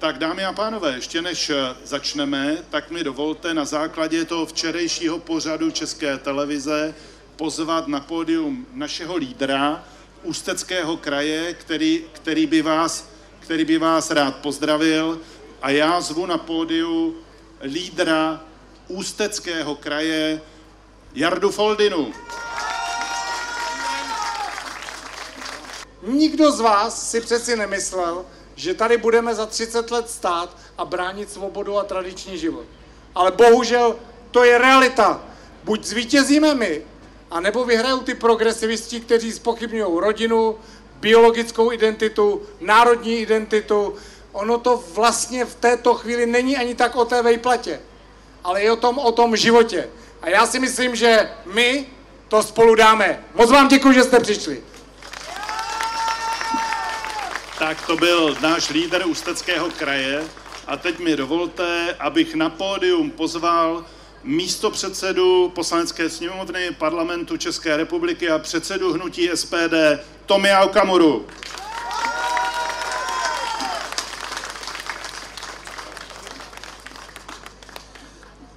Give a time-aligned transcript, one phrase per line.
[0.00, 5.18] Tak dámy a pánové, ještě než eh, začneme, tak mi dovolte na základě toho včerejšího
[5.18, 6.94] pořadu České televize
[7.36, 9.84] pozvat na pódium našeho lídra
[10.22, 13.08] Ústeckého kraje, který, který, by vás,
[13.40, 15.20] který by vás rád pozdravil.
[15.62, 17.16] A já zvu na pódiu
[17.62, 18.40] lídra
[18.88, 20.40] Ústeckého kraje
[21.14, 22.12] Jardu Foldinu.
[26.02, 28.24] Nikdo z vás si přeci nemyslel,
[28.60, 32.64] že tady budeme za 30 let stát a bránit svobodu a tradiční život.
[33.14, 33.96] Ale bohužel
[34.30, 35.20] to je realita.
[35.64, 36.82] Buď zvítězíme my,
[37.30, 40.58] anebo vyhrajou ty progresivisti, kteří spochybňují rodinu,
[41.00, 43.94] biologickou identitu, národní identitu.
[44.32, 47.80] Ono to vlastně v této chvíli není ani tak o té vejplatě,
[48.44, 49.88] ale je o tom, o tom životě.
[50.22, 51.86] A já si myslím, že my
[52.28, 53.24] to spolu dáme.
[53.34, 54.62] Moc vám děkuji, že jste přišli.
[57.60, 60.24] Tak to byl náš lídr Ústeckého kraje.
[60.66, 63.84] A teď mi dovolte, abych na pódium pozval
[64.24, 69.74] místo předsedu poslanecké sněmovny parlamentu České republiky a předsedu hnutí SPD
[70.26, 71.26] Tomia Okamuru.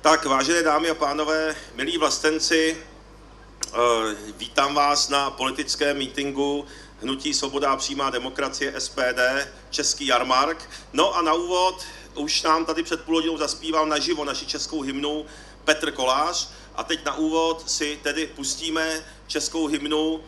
[0.02, 2.78] Tak, vážené dámy a pánové, milí vlastenci,
[3.68, 6.66] eh, vítám vás na politickém mítingu
[7.04, 9.20] Hnutí Svoboda a přímá demokracie SPD,
[9.70, 10.70] Český jarmark.
[10.94, 15.26] No a na úvod už nám tady před půl hodinou zaspíval naživo naši českou hymnu
[15.64, 20.24] Petr Kolář a teď na úvod si tedy pustíme českou hymnu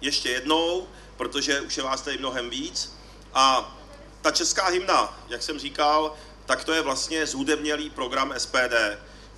[0.00, 2.92] ještě jednou, protože už je vás tady mnohem víc.
[3.34, 3.76] A
[4.22, 6.14] ta česká hymna, jak jsem říkal,
[6.46, 8.74] tak to je vlastně zhudebnělý program SPD.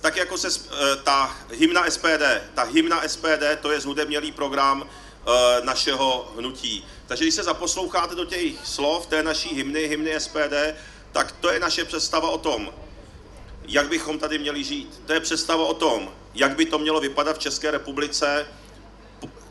[0.01, 2.23] Tak jako se eh, ta hymna SPD,
[2.53, 4.89] ta hymna SPD, to je zhudebnělý program
[5.63, 6.85] našeho hnutí.
[7.07, 10.53] Takže když se zaposloucháte do těch slov té naší hymny, hymny SPD,
[11.11, 12.73] tak to je naše představa o tom,
[13.67, 15.01] jak bychom tady měli žít.
[15.05, 18.47] To je představa o tom, jak by to mělo vypadat v České republice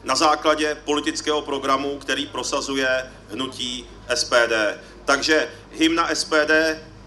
[0.05, 4.53] na základě politického programu, který prosazuje hnutí SPD.
[5.05, 6.53] Takže hymna SPD,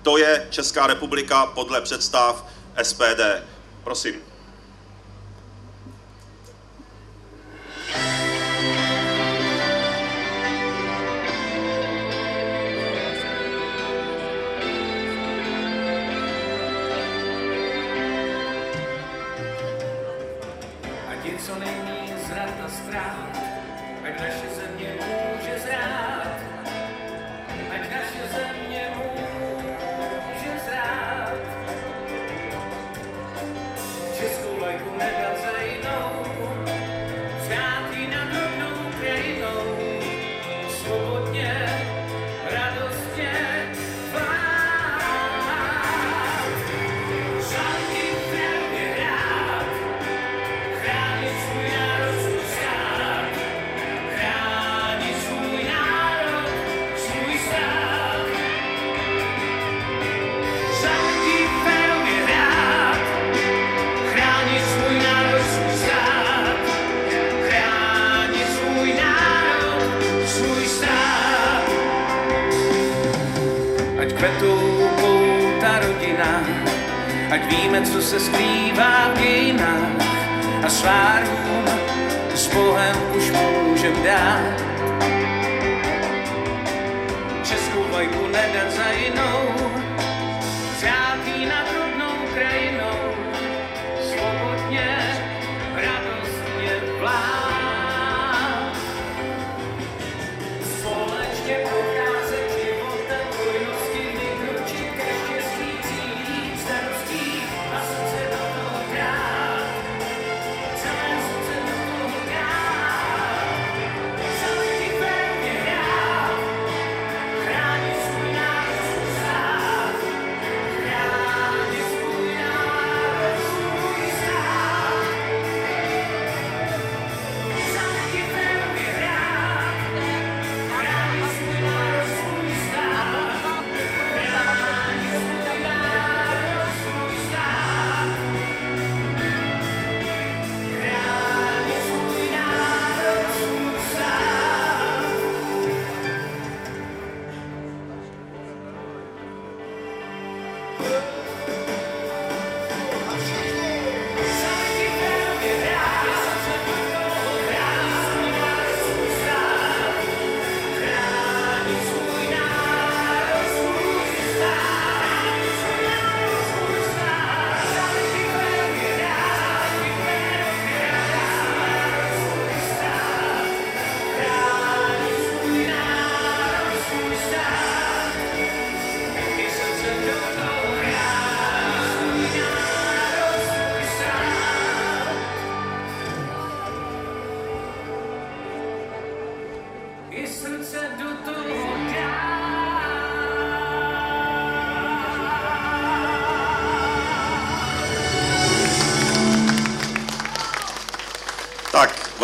[0.02, 2.46] to je Česká republika podle představ
[2.84, 3.22] SPD.
[3.84, 4.33] Prosím.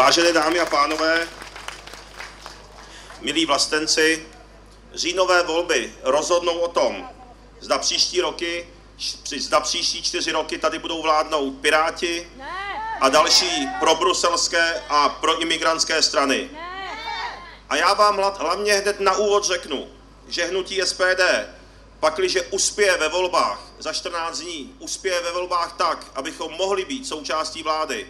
[0.09, 1.27] Vážené dámy a pánové,
[3.21, 4.27] milí vlastenci,
[4.94, 7.09] říjnové volby rozhodnou o tom,
[7.59, 8.69] zda příští roky,
[9.38, 12.31] zda příští čtyři roky tady budou vládnout Piráti
[13.01, 16.50] a další probruselské a proimigrantské strany.
[17.69, 19.88] A já vám hlavně hned na úvod řeknu,
[20.27, 21.21] že hnutí SPD,
[22.00, 27.63] pakliže uspěje ve volbách za 14 dní, uspěje ve volbách tak, abychom mohli být součástí
[27.63, 28.07] vlády,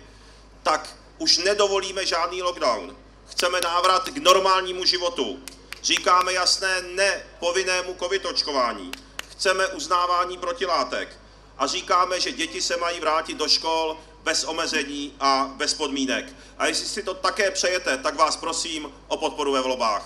[0.63, 2.95] tak už nedovolíme žádný lockdown.
[3.27, 5.39] Chceme návrat k normálnímu životu.
[5.83, 8.91] Říkáme jasné ne povinnému covid očkování.
[9.29, 11.17] Chceme uznávání protilátek.
[11.57, 16.33] A říkáme, že děti se mají vrátit do škol bez omezení a bez podmínek.
[16.57, 20.05] A jestli si to také přejete, tak vás prosím o podporu ve volbách.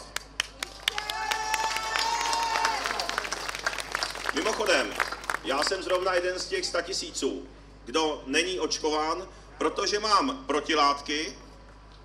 [4.34, 4.94] Mimochodem,
[5.44, 7.48] já jsem zrovna jeden z těch statisíců,
[7.86, 9.28] kdo není očkován,
[9.58, 11.38] protože mám protilátky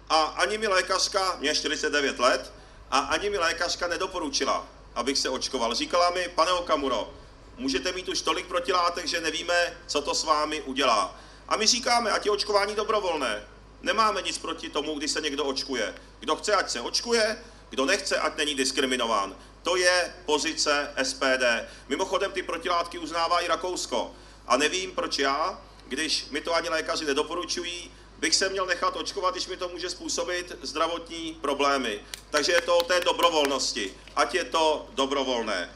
[0.08, 2.52] a ani mi lékařka, mě 49 let,
[2.90, 5.74] a ani mi lékařka nedoporučila, abych se očkoval.
[5.74, 7.14] Říkala mi, pane Okamuro,
[7.56, 11.16] můžete mít už tolik protilátek, že nevíme, co to s vámi udělá.
[11.48, 13.42] A my říkáme, ať je očkování dobrovolné.
[13.82, 15.94] Nemáme nic proti tomu, když se někdo očkuje.
[16.20, 17.38] Kdo chce, ať se očkuje,
[17.70, 19.36] kdo nechce, ať není diskriminován.
[19.62, 21.44] To je pozice SPD.
[21.88, 24.12] Mimochodem ty protilátky uznává i Rakousko.
[24.46, 29.34] A nevím, proč já, když mi to ani lékaři nedoporučují, bych se měl nechat očkovat,
[29.34, 32.00] když mi to může způsobit zdravotní problémy.
[32.30, 35.70] Takže je to o té dobrovolnosti, ať je to dobrovolné.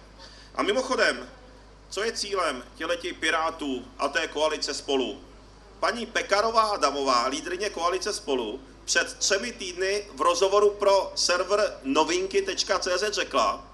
[0.54, 1.30] A mimochodem,
[1.90, 5.20] co je cílem těletí pirátů a té koalice spolu?
[5.80, 13.72] Paní Pekarová Adamová, lídrině koalice spolu, před třemi týdny v rozhovoru pro server novinky.cz řekla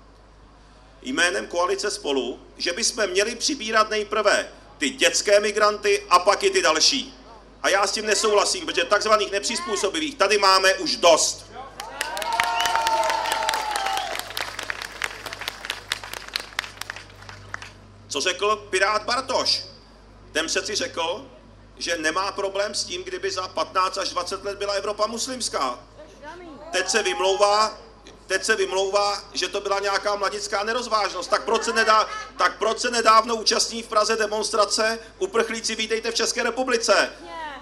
[1.03, 6.63] jménem koalice spolu, že bychom měli přibírat nejprve ty dětské migranty a pak i ty
[6.63, 7.15] další.
[7.63, 11.47] A já s tím nesouhlasím, protože takzvaných nepřizpůsobivých tady máme už dost.
[18.09, 19.65] Co řekl Pirát Bartoš?
[20.33, 21.27] Ten přeci řekl,
[21.77, 25.79] že nemá problém s tím, kdyby za 15 až 20 let byla Evropa muslimská.
[26.73, 27.79] Teď se vymlouvá,
[28.29, 31.31] teď se vymlouvá, že to byla nějaká mladická nerozvážnost.
[31.31, 36.15] Tak proč se, nedá, tak proč se nedávno účastní v Praze demonstrace uprchlíci vítejte v
[36.15, 37.13] České republice?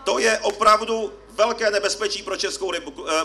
[0.04, 2.80] To je opravdu velké nebezpečí pro Českou, eh,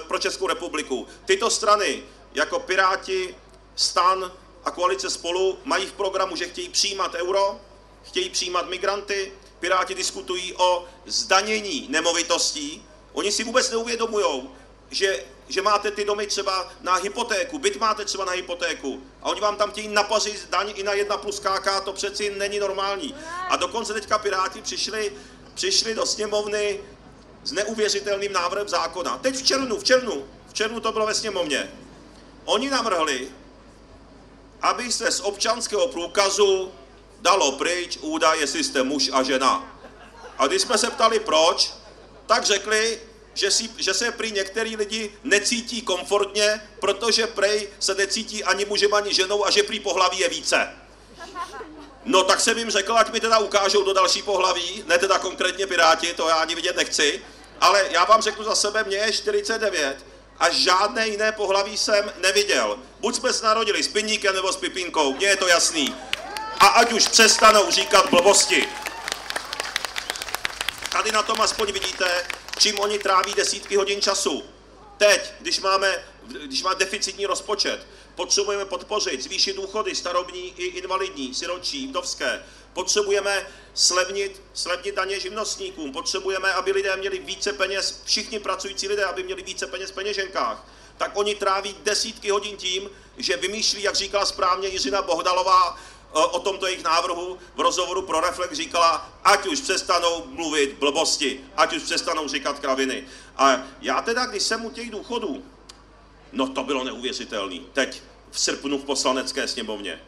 [0.07, 1.07] pro Českou republiku.
[1.25, 2.03] Tyto strany,
[2.33, 3.35] jako Piráti,
[3.75, 4.31] Stan
[4.65, 7.59] a koalice spolu, mají v programu, že chtějí přijímat euro,
[8.03, 12.85] chtějí přijímat migranty, Piráti diskutují o zdanění nemovitostí.
[13.13, 14.49] Oni si vůbec neuvědomují,
[14.91, 19.41] že, že máte ty domy třeba na hypotéku, byt máte třeba na hypotéku a oni
[19.41, 23.15] vám tam chtějí napařit daň i na jedna plus KK, to přeci není normální.
[23.49, 25.13] A dokonce teďka Piráti přišli,
[25.53, 26.79] přišli do sněmovny
[27.43, 29.17] s neuvěřitelným návrhem zákona.
[29.17, 31.71] Teď v červnu, v červnu, v červnu to bylo ve sněmovně.
[32.45, 33.27] Oni navrhli,
[34.61, 36.71] aby se z občanského průkazu
[37.21, 39.77] dalo pryč údaj, jestli jste muž a žena.
[40.37, 41.73] A když jsme se ptali proč,
[42.25, 42.99] tak řekli,
[43.33, 48.93] že, si, že se prý některý lidi necítí komfortně, protože prej se necítí ani mužem,
[48.93, 50.69] ani ženou a že prý pohlaví je více.
[52.05, 55.67] No tak jsem jim řekl, ať mi teda ukážou do další pohlaví, ne teda konkrétně
[55.67, 57.21] Piráti, to já ani vidět nechci,
[57.61, 60.05] ale já vám řeknu za sebe, mě je 49
[60.39, 62.79] a žádné jiné pohlaví jsem neviděl.
[62.99, 65.95] Buď jsme se narodili s piníkem nebo s pipinkou, mně je to jasný
[66.61, 68.67] a ať už přestanou říkat blbosti.
[70.89, 72.25] Tady na tom aspoň vidíte,
[72.61, 74.43] čím oni tráví desítky hodin času.
[74.97, 76.05] Teď, když máme,
[76.45, 82.43] když máme deficitní rozpočet, potřebujeme podpořit, zvýšit důchody starobní i invalidní, siročí, vdovské.
[82.73, 85.91] Potřebujeme slevnit, slevnit daně živnostníkům.
[85.91, 90.67] Potřebujeme, aby lidé měli více peněz, všichni pracující lidé, aby měli více peněz v peněženkách.
[90.97, 95.79] Tak oni tráví desítky hodin tím, že vymýšlí, jak říkala správně Jiřina Bohdalová,
[96.11, 101.73] o tomto jejich návrhu v rozhovoru pro Reflex říkala, ať už přestanou mluvit blbosti, ať
[101.73, 103.03] už přestanou říkat kraviny.
[103.37, 105.43] A já teda, když jsem u těch důchodů,
[106.31, 107.67] no to bylo neuvěřitelný.
[107.73, 108.01] Teď
[108.31, 110.01] v srpnu v poslanecké sněmovně.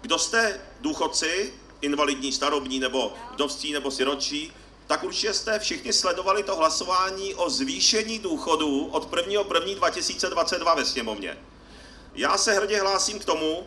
[0.00, 4.52] Kdo jste důchodci, invalidní, starobní, nebo vdovství, nebo siročí,
[4.86, 11.38] tak určitě jste všichni sledovali to hlasování o zvýšení důchodů od 1.1.2022 ve sněmovně.
[12.14, 13.66] Já se hrdě hlásím k tomu,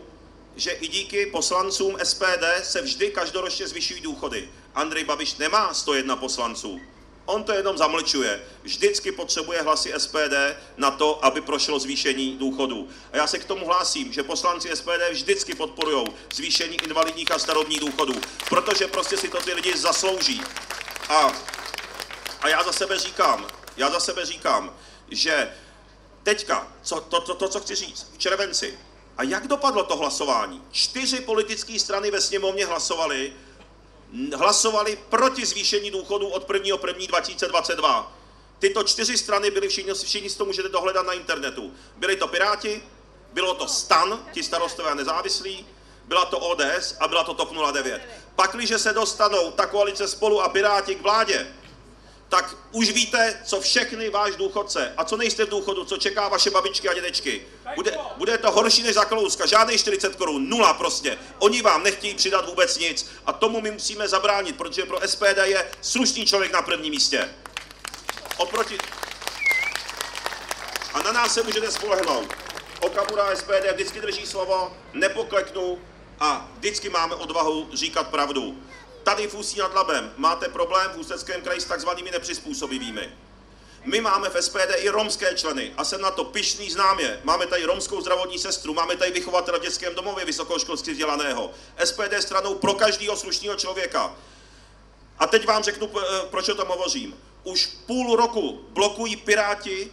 [0.56, 4.48] že i díky poslancům SPD se vždy každoročně zvyšují důchody.
[4.74, 6.80] Andrej Babiš nemá 101 poslanců.
[7.24, 8.42] On to jenom zamlčuje.
[8.62, 10.34] Vždycky potřebuje hlasy SPD
[10.76, 12.88] na to, aby prošlo zvýšení důchodů.
[13.12, 17.80] A já se k tomu hlásím, že poslanci SPD vždycky podporují zvýšení invalidních a starobních
[17.80, 18.14] důchodů,
[18.48, 20.42] protože prostě si to ty lidi zaslouží.
[21.08, 21.32] A,
[22.40, 24.76] a já za sebe říkám, já za sebe říkám,
[25.08, 25.52] že
[26.22, 28.78] teďka, co, to, to, to, co chci říct, v červenci,
[29.16, 30.62] a jak dopadlo to hlasování?
[30.70, 33.32] Čtyři politické strany ve sněmovně hlasovali,
[34.34, 36.76] hlasovali proti zvýšení důchodů od 1.
[36.86, 37.06] 1.
[37.06, 38.12] 2022.
[38.58, 41.72] Tyto čtyři strany byly, všichni, všichni si to můžete dohledat na internetu.
[41.96, 42.82] Byli to Piráti,
[43.32, 45.66] bylo to STAN, ti starostové a nezávislí,
[46.04, 48.02] byla to ODS a byla to TOP 09.
[48.36, 51.46] Pakliže se dostanou ta koalice spolu a Piráti k vládě,
[52.32, 56.50] tak už víte, co všechny váš důchodce a co nejste v důchodu, co čeká vaše
[56.50, 57.46] babičky a dědečky.
[57.74, 61.18] Bude, bude to horší než za Kalouska, žádný 40 korun, nula prostě.
[61.38, 65.70] Oni vám nechtějí přidat vůbec nic a tomu my musíme zabránit, protože pro SPD je
[65.80, 67.28] slušný člověk na prvním místě.
[68.36, 68.78] Oproti...
[70.94, 72.28] A na nás se můžete spolehnout.
[72.80, 75.78] Okamura SPD vždycky drží slovo, nepokleknu
[76.20, 78.62] a vždycky máme odvahu říkat pravdu.
[79.02, 83.12] Tady v Ústí nad Labem máte problém v Ústeckém kraji s takzvanými nepřizpůsobivými.
[83.84, 87.20] My máme v SPD i romské členy a jsem na to pišný známě.
[87.24, 91.50] Máme tady romskou zdravotní sestru, máme tady vychovatele v dětském domově vysokoškolsky vzdělaného.
[91.84, 94.16] SPD stranou pro každého slušného člověka.
[95.18, 97.14] A teď vám řeknu, eh, proč o tom hovořím.
[97.44, 99.90] Už půl roku blokují Piráti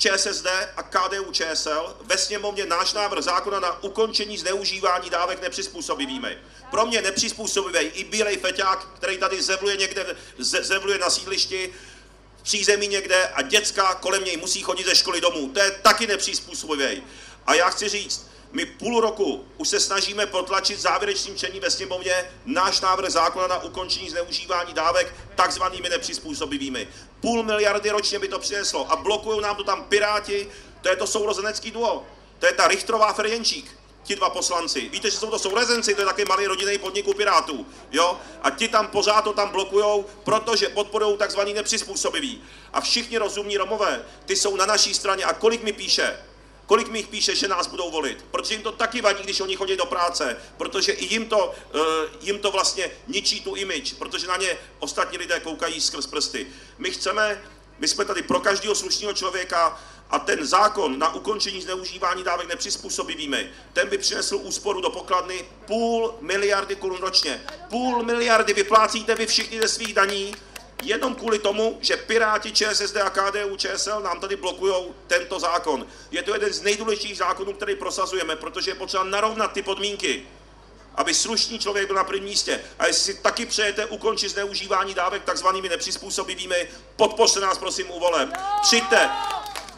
[0.00, 6.38] ČSSD a KDU ČSL ve sněmovně náš návrh zákona na ukončení zneužívání dávek nepřizpůsobivými.
[6.70, 11.72] Pro mě nepřizpůsobivý i bílej feťák, který tady zevluje někde, zevluje na sídlišti,
[12.38, 15.48] v přízemí někde a děcka kolem něj musí chodit ze školy domů.
[15.48, 17.02] To je taky nepřizpůsobivý.
[17.46, 22.30] A já chci říct, my půl roku už se snažíme potlačit závěrečným čtení ve sněmovně
[22.44, 26.88] náš návrh zákona na ukončení zneužívání dávek takzvanými nepřizpůsobivými.
[27.20, 30.48] Půl miliardy ročně by to přineslo a blokují nám to tam Piráti,
[30.80, 32.06] to je to sourozenecký duo,
[32.38, 34.88] to je ta Richtrová Ferjenčík, ti dva poslanci.
[34.88, 38.20] Víte, že jsou to sourozenci, to je taky malý rodinný podnik u Pirátů, jo?
[38.42, 42.42] A ti tam pořád to tam blokujou, protože podporují takzvaný nepřizpůsobivý.
[42.72, 46.16] A všichni rozumní Romové, ty jsou na naší straně a kolik mi píše,
[46.70, 48.24] Kolik mi jich píše, že nás budou volit?
[48.30, 51.80] Protože jim to taky vadí, když oni chodí do práce, protože i jim to, uh,
[52.20, 56.46] jim to vlastně ničí tu image, protože na ně ostatní lidé koukají skrz prsty.
[56.78, 57.42] My chceme,
[57.78, 63.50] my jsme tady pro každého slušného člověka a ten zákon na ukončení zneužívání dávek nepřizpůsobivými,
[63.72, 67.42] ten by přinesl úsporu do pokladny půl miliardy korun ročně.
[67.68, 70.34] Půl miliardy vyplácíte vy všichni ze svých daní
[70.82, 74.74] jenom kvůli tomu, že Piráti, ČSSD a KDU, ČSL nám tady blokují
[75.06, 75.86] tento zákon.
[76.10, 80.22] Je to jeden z nejdůležitějších zákonů, který prosazujeme, protože je potřeba narovnat ty podmínky,
[80.94, 82.60] aby slušný člověk byl na prvním místě.
[82.78, 88.30] A jestli si taky přejete ukončit zneužívání dávek takzvanými nepřizpůsobivými, podpořte nás prosím u voleb.
[88.62, 89.10] Přijďte,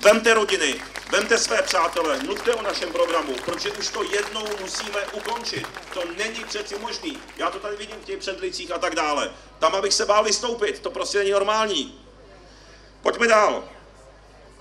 [0.02, 5.66] vemte rodiny, vemte své přátele, mluvte o našem programu, protože už to jednou musíme ukončit.
[5.94, 7.18] To není přeci možný.
[7.36, 9.30] Já to tady vidím v těch předlicích a tak dále.
[9.58, 12.04] Tam, abych se bál vystoupit, to prostě není normální.
[13.02, 13.68] Pojďme dál.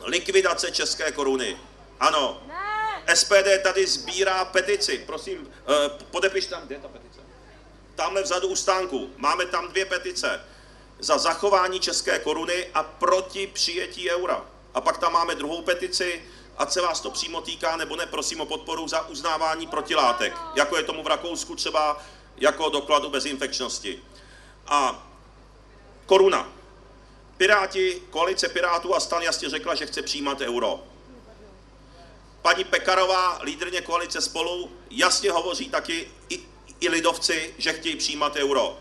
[0.03, 1.57] Likvidace české koruny.
[1.99, 2.43] Ano.
[3.13, 5.03] SPD tady sbírá petici.
[5.05, 5.47] Prosím, uh,
[6.11, 7.19] podepiš tam, kde je ta petice?
[7.95, 9.09] Tamhle vzadu u stánku.
[9.17, 10.41] Máme tam dvě petice.
[10.99, 14.50] Za zachování české koruny a proti přijetí eura.
[14.73, 16.23] A pak tam máme druhou petici,
[16.57, 20.77] ať se vás to přímo týká, nebo ne, prosím o podporu za uznávání protilátek, jako
[20.77, 22.01] je tomu v Rakousku třeba
[22.37, 24.03] jako dokladu bezinfekčnosti.
[24.67, 25.07] A
[26.05, 26.49] koruna.
[27.37, 30.83] Piráti, koalice Pirátů a stan jasně řekla, že chce přijímat euro.
[32.41, 36.39] Paní Pekarová, lídrně koalice spolu, jasně hovoří taky i,
[36.79, 38.79] i lidovci, že chtějí přijímat euro.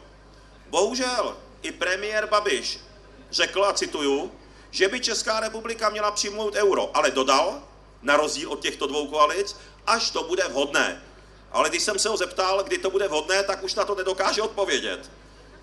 [0.67, 2.81] Bohužel i premiér Babiš
[3.31, 4.33] řekl, a cituju,
[4.71, 7.63] že by Česká republika měla přijmout euro, ale dodal,
[8.03, 11.03] na rozdíl od těchto dvou koalic, až to bude vhodné.
[11.53, 14.43] Ale když jsem se ho zeptal, kdy to bude vhodné, tak už na to nedokáže
[14.43, 15.11] odpovědět.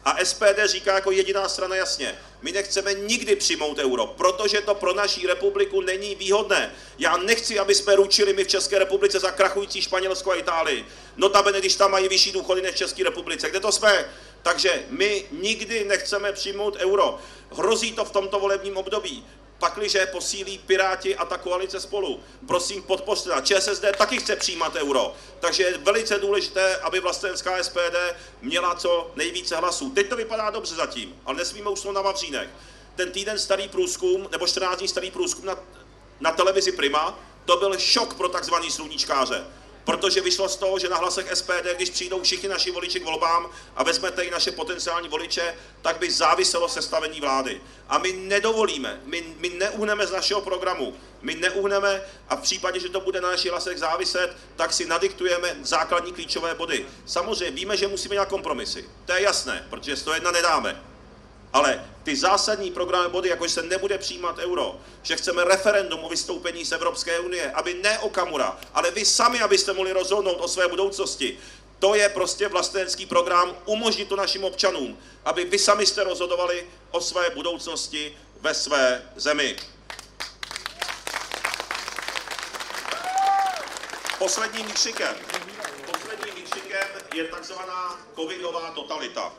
[0.06, 4.94] A SPD říká jako jediná strana jasně, my nechceme nikdy přijmout euro, protože to pro
[4.94, 6.74] naší republiku není výhodné.
[6.98, 10.86] Já nechci, aby jsme ručili my v České republice za krachující Španělsko a Itálii.
[11.18, 13.50] Notabene, když tam mají vyšší důchody než v České republice.
[13.50, 14.06] Kde to jsme?
[14.44, 17.20] Takže my nikdy nechceme přijmout euro.
[17.52, 19.26] Hrozí to v tomto volebním období.
[19.60, 22.20] Pakliže posílí Piráti a ta koalice spolu.
[22.48, 25.14] Prosím, podpořte na ČSSD taky chce přijímat euro.
[25.40, 27.96] Takže je velice důležité, aby vlastenská SPD
[28.42, 29.90] měla co nejvíce hlasů.
[29.90, 32.50] Teď to vypadá dobře zatím, ale nesmíme usnout na Vavřínech.
[32.96, 35.60] Ten týden starý průzkum, nebo 14 dní starý průzkum na,
[36.20, 39.46] na televizi Prima, to byl šok pro takzvaný sluníčkáře
[39.88, 43.50] protože vyšlo z toho, že na hlasech SPD, když přijdou všichni naši voliči k volbám
[43.76, 47.62] a vezmete i naše potenciální voliče, tak by záviselo sestavení vlády.
[47.90, 52.90] A my nedovolíme, my, my neuhneme z našeho programu, my neuhneme a v případě, že
[52.90, 56.86] to bude na našich hlasech záviset, tak si nadiktujeme základní klíčové body.
[57.06, 60.84] Samozřejmě víme, že musíme dělat kompromisy, to je jasné, protože z toho jedna nedáme.
[61.54, 66.10] Ale ty zásadní programy body, jako že se nebude přijímat euro, že chceme referendum o
[66.10, 70.68] vystoupení z Evropské unie, aby ne Okamura, ale vy sami, abyste mohli rozhodnout o své
[70.68, 71.40] budoucnosti,
[71.80, 77.02] to je prostě vlastenecký program, umožnit to našim občanům, aby vy sami jste rozhodovali o
[77.02, 79.56] své budoucnosti ve své zemi.
[84.20, 85.16] Posledním výkřikem,
[85.92, 89.34] posledním výkřikem je takzvaná covidová totalita,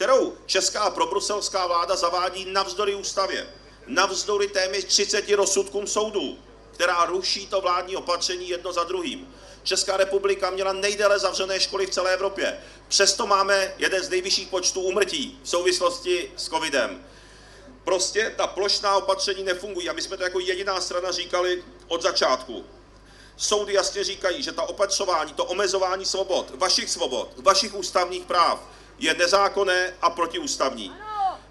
[0.00, 3.46] kterou česká probruselská vláda zavádí navzdory ústavě,
[3.86, 6.38] navzdory téměř 30 rozsudkům soudů,
[6.74, 9.34] která ruší to vládní opatření jedno za druhým.
[9.62, 12.60] Česká republika měla nejdéle zavřené školy v celé Evropě.
[12.88, 17.04] Přesto máme jeden z nejvyšších počtů úmrtí v souvislosti s covidem.
[17.84, 22.64] Prostě ta plošná opatření nefungují a my jsme to jako jediná strana říkali od začátku.
[23.36, 29.14] Soudy jasně říkají, že ta opatřování, to omezování svobod, vašich svobod, vašich ústavních práv je
[29.14, 30.92] nezákonné a protiústavní.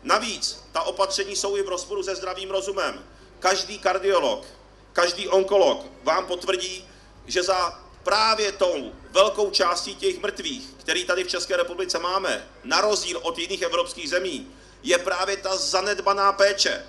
[0.04, 3.06] Navíc ta opatření jsou i v rozporu se zdravým rozumem.
[3.40, 4.46] Každý kardiolog,
[4.94, 6.88] každý onkolog vám potvrdí,
[7.26, 12.82] že za právě tou velkou částí těch mrtvých, který tady v České republice máme, na
[12.82, 14.48] rozdíl od jiných evropských zemí,
[14.84, 16.86] je právě ta zanedbaná péče,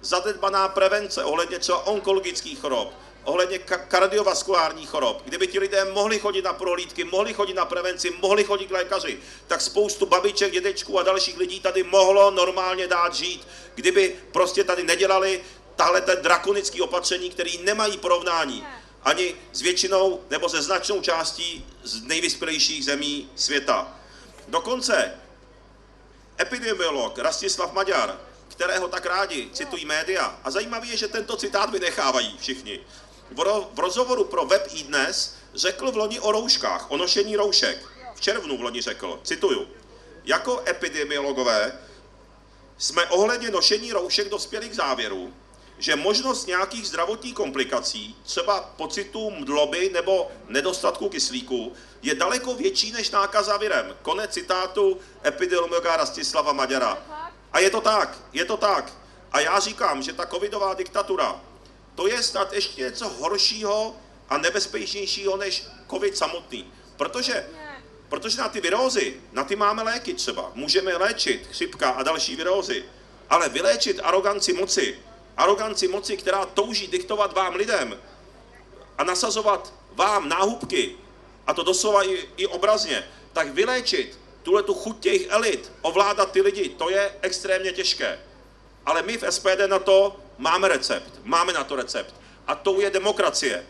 [0.00, 2.92] zanedbaná prevence ohledně třeba onkologických chorob,
[3.24, 8.44] ohledně kardiovaskulárních chorob, kdyby ti lidé mohli chodit na prohlídky, mohli chodit na prevenci, mohli
[8.44, 13.48] chodit k lékaři, tak spoustu babiček, dědečků a dalších lidí tady mohlo normálně dát žít,
[13.74, 15.40] kdyby prostě tady nedělali
[15.76, 18.66] tahle ten drakonický opatření, který nemají porovnání
[19.02, 23.96] ani s většinou nebo se značnou částí z nejvyspělejších zemí světa.
[24.48, 25.14] Dokonce
[26.40, 32.36] epidemiolog Rastislav Maďar, kterého tak rádi citují média, a zajímavé je, že tento citát vynechávají
[32.40, 32.80] všichni,
[33.72, 37.78] v rozhovoru pro web iDnes řekl v loni o rouškách, o nošení roušek.
[38.14, 39.68] V červnu v loni řekl, cituju,
[40.24, 41.78] jako epidemiologové
[42.78, 45.34] jsme ohledně nošení roušek dospěli k závěru,
[45.78, 53.10] že možnost nějakých zdravotních komplikací, třeba pocitu mdloby nebo nedostatku kyslíku, je daleko větší než
[53.10, 53.96] nákaza virem.
[54.02, 56.98] Konec citátu epidemiologa Rastislava Maďara.
[57.52, 58.92] A je to tak, je to tak.
[59.32, 61.40] A já říkám, že ta covidová diktatura,
[61.94, 63.96] to je snad ještě něco horšího
[64.28, 66.72] a nebezpečnějšího než covid samotný.
[66.96, 67.46] Protože,
[68.08, 70.52] protože na ty virózy, na ty máme léky třeba.
[70.54, 72.84] Můžeme léčit chřipka a další virózy.
[73.30, 74.98] Ale vyléčit aroganci moci,
[75.36, 77.98] aroganci moci, která touží diktovat vám lidem
[78.98, 80.96] a nasazovat vám náhubky,
[81.46, 86.42] a to doslova i, i obrazně, tak vyléčit tuhle tu chuť těch elit, ovládat ty
[86.42, 88.18] lidi, to je extrémně těžké.
[88.86, 91.20] Ale my v SPD na to máme recept.
[91.24, 92.14] Máme na to recept.
[92.46, 93.66] A tou je demokracie.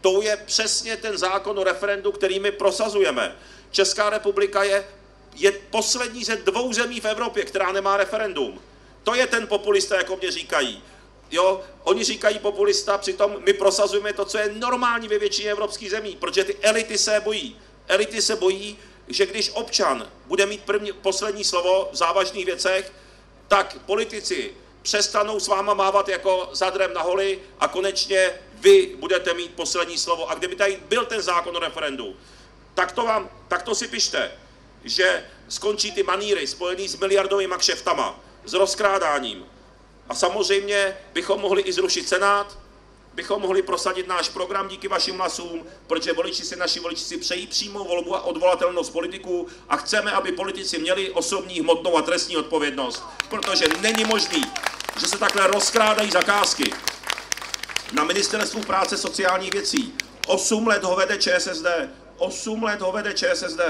[0.00, 3.36] Tou je přesně ten zákon o referendu, který my prosazujeme.
[3.70, 4.84] Česká republika je,
[5.34, 8.60] je poslední ze dvou zemí v Evropě, která nemá referendum.
[9.02, 10.82] To je ten populista, jako mě říkají.
[11.30, 16.16] Jo, oni říkají populista, přitom my prosazujeme to, co je normální ve většině evropských zemí,
[16.16, 17.56] protože ty elity se bojí.
[17.88, 18.78] Elity se bojí,
[19.08, 22.92] že když občan bude mít první, poslední slovo v závažných věcech,
[23.48, 29.54] tak politici přestanou s váma mávat jako zadrem na holi a konečně vy budete mít
[29.54, 30.30] poslední slovo.
[30.30, 32.16] A kdyby tady byl ten zákon o referendu,
[32.74, 34.30] tak to, vám, tak to si pište,
[34.84, 39.46] že skončí ty maníry spojený s miliardovými kšeftama, s rozkrádáním,
[40.08, 42.58] a samozřejmě bychom mohli i zrušit Senát,
[43.18, 47.46] bychom mohli prosadit náš program díky vašim hlasům, protože voliči si, naši voliči si přejí
[47.46, 53.02] přímou volbu a odvolatelnost politiků a chceme, aby politici měli osobní, hmotnou a trestní odpovědnost,
[53.28, 54.42] protože není možný,
[55.00, 56.72] že se takhle rozkrádají zakázky.
[57.92, 59.94] Na ministerstvu práce sociálních věcí
[60.26, 61.66] 8 let ho vede ČSSD,
[62.16, 63.60] 8 let ho vede ČSSD,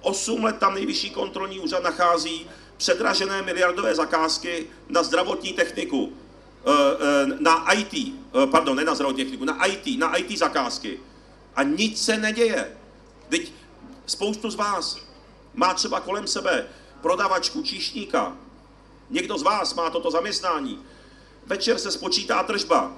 [0.00, 6.12] 8 let tam nejvyšší kontrolní úřad nachází předražené miliardové zakázky na zdravotní techniku,
[7.38, 11.00] na IT, eh, pardon, ne na zdravotní na IT, na IT zakázky.
[11.56, 12.76] A nic se neděje.
[13.28, 13.52] Teď
[14.06, 14.98] spoustu z vás
[15.54, 16.66] má třeba kolem sebe
[17.00, 18.36] prodavačku, číšníka.
[19.10, 20.78] Někdo z vás má toto zaměstnání.
[21.46, 22.92] Večer se spočítá tržba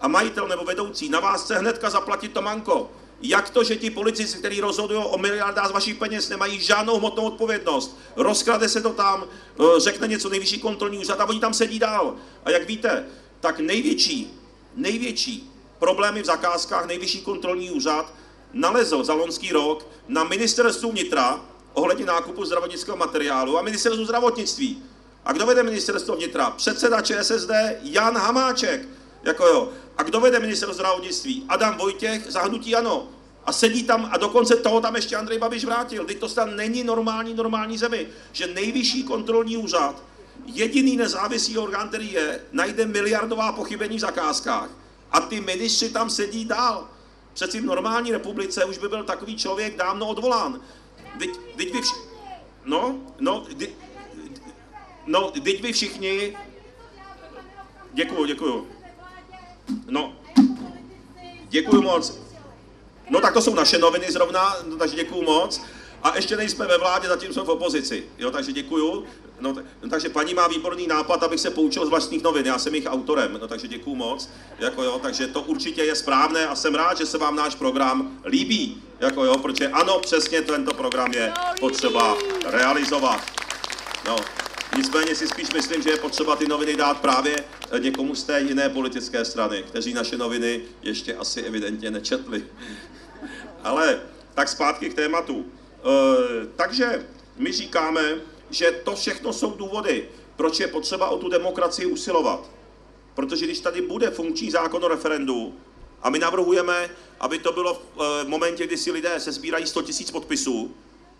[0.00, 2.90] a majitel nebo vedoucí na vás chce hnedka zaplatit to manko
[3.22, 7.24] jak to, že ti politici, kteří rozhodují o miliardách z vašich peněz, nemají žádnou hmotnou
[7.24, 7.98] odpovědnost?
[8.16, 12.14] Rozkrade se to tam, eh, řekne něco nejvyšší kontrolní úřad a oni tam sedí dál.
[12.44, 13.06] A jak víte,
[13.40, 14.40] tak největší,
[14.76, 18.14] největší problémy v zakázkách nejvyšší kontrolní úřad
[18.52, 21.40] nalezl za loňský rok na ministerstvu vnitra
[21.74, 24.82] ohledně nákupu zdravotnického materiálu a ministerstvu zdravotnictví.
[25.24, 26.50] A kdo vede ministerstvo vnitra?
[26.50, 27.50] Předseda ČSSD
[27.82, 28.88] Jan Hamáček.
[29.24, 29.68] Jako jo.
[29.96, 31.44] A kdo vede ministerstvo zdravotnictví?
[31.48, 33.08] Adam Vojtěch za hnutí ano.
[33.44, 36.04] A sedí tam a dokonce toho tam ještě Andrej Babiš vrátil.
[36.04, 40.02] Teď to snad není normální, normální zemi, že nejvyšší kontrolní úřad
[40.46, 44.70] Jediný nezávislý orgán, který je, najde miliardová pochybení v zakázkách.
[45.12, 46.88] A ty ministři tam sedí dál.
[47.32, 50.60] Přeci v normální republice už by byl takový člověk dávno odvolán.
[51.18, 51.94] Teď, teď vy vši...
[52.64, 53.76] No, no, kdy...
[55.06, 56.36] no, teď vy všichni...
[57.92, 58.73] Děkuju, děkuju.
[59.88, 60.12] No,
[61.48, 62.18] děkuju moc.
[63.10, 65.60] No tak to jsou naše noviny zrovna, no, takže děkuju moc.
[66.02, 68.04] A ještě nejsme ve vládě, zatím jsme v opozici.
[68.18, 69.04] Jo, takže děkuju.
[69.40, 72.46] No, no, takže paní má výborný nápad, abych se poučil z vlastních novin.
[72.46, 74.30] Já jsem jejich autorem, no, takže děkuju moc.
[74.58, 78.18] Jako, jo, takže to určitě je správné a jsem rád, že se vám náš program
[78.24, 78.82] líbí.
[79.00, 83.20] Jako, jo, protože ano, přesně tento program je potřeba realizovat.
[84.06, 84.16] No,
[84.76, 87.44] Nicméně si spíš myslím, že je potřeba ty noviny dát právě
[87.78, 92.44] někomu z té jiné politické strany, kteří naše noviny ještě asi evidentně nečetli.
[93.64, 94.00] Ale
[94.34, 95.44] tak zpátky k tématu.
[95.44, 97.06] E, takže
[97.36, 98.14] my říkáme,
[98.50, 102.50] že to všechno jsou důvody, proč je potřeba o tu demokracii usilovat.
[103.14, 105.54] Protože když tady bude funkční zákon o referendu,
[106.02, 109.92] a my navrhujeme, aby to bylo v momentě, kdy si lidé se sbírají 100 000
[110.12, 110.74] podpisů,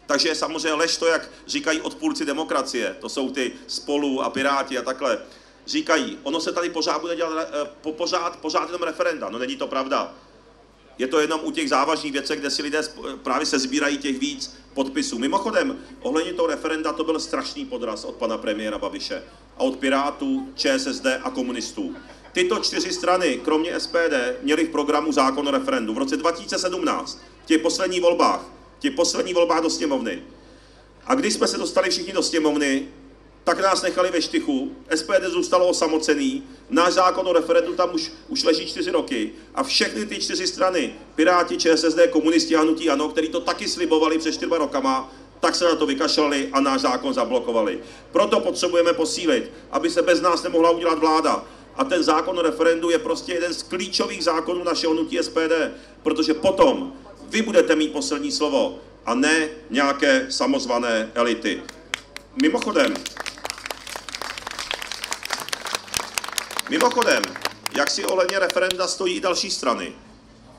[0.06, 4.82] takže samozřejmě lež to, jak říkají odpůrci demokracie, to jsou ty spolu a piráti a
[4.82, 5.18] takhle,
[5.66, 7.48] říkají, ono se tady pořád bude dělat,
[7.80, 10.14] po, pořád, pořád jenom referenda, no není to pravda.
[10.98, 12.82] Je to jenom u těch závažných věcí, kde si lidé
[13.22, 15.18] právě se sbírají těch víc podpisů.
[15.18, 19.22] Mimochodem, ohledně toho referenda to byl strašný podraz od pana premiéra Babiše
[19.56, 21.96] a od Pirátů, ČSSD a komunistů.
[22.32, 25.94] Tyto čtyři strany, kromě SPD, měly v programu zákon o referendu.
[25.94, 28.44] V roce 2017, v těch posledních volbách,
[28.85, 30.23] v těch posledních volbách do sněmovny.
[31.07, 32.88] A když jsme se dostali všichni do sněmovny,
[33.44, 38.44] tak nás nechali ve štychu, SPD zůstalo osamocený, náš zákon o referendu tam už, už
[38.44, 43.29] leží čtyři roky a všechny ty čtyři strany, Piráti, ČSSD, komunisti a hnutí ANO, který
[43.29, 47.81] to taky slibovali před čtyřma rokama, tak se na to vykašlali a náš zákon zablokovali.
[48.12, 51.44] Proto potřebujeme posílit, aby se bez nás nemohla udělat vláda.
[51.77, 55.53] A ten zákon o referendu je prostě jeden z klíčových zákonů našeho hnutí SPD,
[56.03, 56.92] protože potom
[57.35, 61.62] vy budete mít poslední slovo a ne nějaké samozvané elity.
[62.42, 62.94] Mimochodem,
[66.70, 67.23] Mimochodem,
[67.77, 69.92] jak si ohledně referenda stojí i další strany.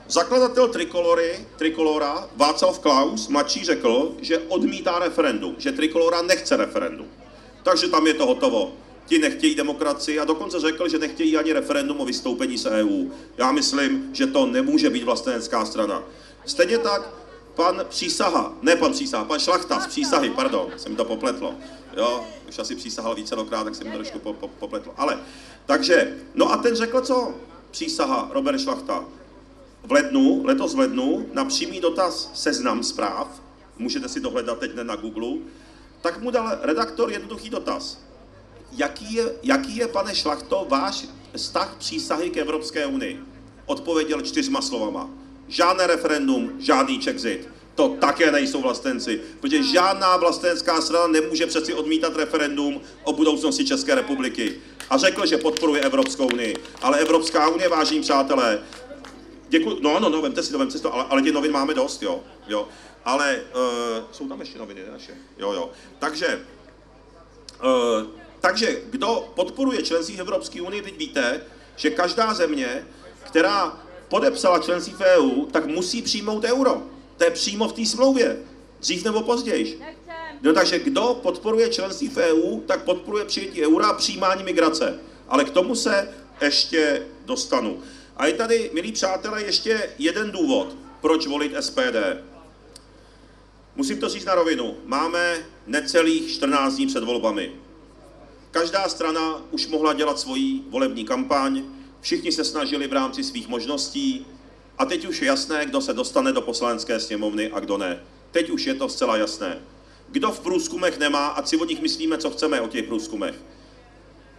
[0.07, 7.07] Zakladatel Trikolory, Trikolora Václav Klaus mladší řekl, že odmítá referendum, že Trikolora nechce referendum.
[7.63, 8.73] Takže tam je to hotovo.
[9.05, 13.09] Ti nechtějí demokracii a dokonce řekl, že nechtějí ani referendum o vystoupení z EU.
[13.37, 16.03] Já myslím, že to nemůže být vlastenecká strana.
[16.45, 17.09] Stejně tak
[17.55, 21.55] pan Přísaha, ne pan Přísaha, pan Šlachta z Přísahy, pardon, se mi to popletlo.
[21.97, 24.93] Jo, už asi přísahal vícerokrát, tak se mi to trošku po, po, popletlo.
[24.97, 25.19] Ale,
[25.65, 27.33] takže, no a ten řekl co?
[27.71, 29.05] Přísaha Robert Šlachta.
[29.83, 33.41] V lednu, letos v lednu, na přímý dotaz seznam zpráv,
[33.77, 35.37] můžete si dohledat teď na Google,
[36.01, 37.99] tak mu dal redaktor jednoduchý dotaz.
[38.71, 43.19] Jaký je, jaký je, pane Šlachto, váš vztah přísahy k Evropské unii?
[43.65, 45.09] Odpověděl čtyřma slovama.
[45.47, 47.49] Žádné referendum, žádný Czexit.
[47.75, 53.95] To také nejsou vlastenci, protože žádná vlastenecká strana nemůže přeci odmítat referendum o budoucnosti České
[53.95, 54.55] republiky.
[54.89, 56.55] A řekl, že podporuje Evropskou unii.
[56.81, 58.59] Ale Evropská unie, vážení přátelé,
[59.49, 61.73] děkuji, no, no, no, vemte si to, vemte si to, ale, ale těch novin máme
[61.73, 62.67] dost, jo, jo.
[63.05, 65.69] Ale uh, jsou tam ještě noviny naše, jo, jo.
[65.99, 66.41] Takže,
[67.63, 68.07] uh,
[68.39, 71.41] takže kdo podporuje členství Evropské unii, teď víte,
[71.75, 72.87] že každá země,
[73.23, 76.83] která podepsala členství v EU, tak musí přijmout euro.
[77.17, 78.37] To je přímo v té smlouvě.
[78.79, 79.81] Dřív nebo později.
[80.41, 84.99] No takže kdo podporuje členství v EU, tak podporuje přijetí eura a přijímání migrace.
[85.27, 86.09] Ale k tomu se
[86.41, 87.79] ještě dostanu.
[88.17, 91.95] A je tady, milí přátelé, ještě jeden důvod, proč volit SPD.
[93.75, 94.77] Musím to říct na rovinu.
[94.85, 95.37] Máme
[95.67, 97.51] necelých 14 dní před volbami.
[98.51, 101.63] Každá strana už mohla dělat svoji volební kampaň,
[102.05, 104.25] všichni se snažili v rámci svých možností,
[104.77, 108.03] a teď už je jasné, kdo se dostane do poslanecké sněmovny a kdo ne.
[108.31, 109.57] Teď už je to zcela jasné.
[110.09, 113.35] Kdo v průzkumech nemá, a si o nich myslíme, co chceme o těch průzkumech,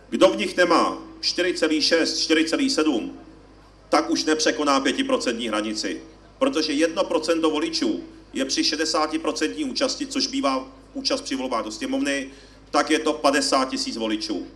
[0.09, 2.02] kdo v nich nemá 4,6,
[2.37, 3.11] 4,7,
[3.88, 6.02] tak už nepřekoná 5% hranici.
[6.38, 12.31] Protože 1% voličů je při 60% účasti, což bývá účast při volbách do sněmovny,
[12.70, 14.46] tak je to 50 tisíc voličů.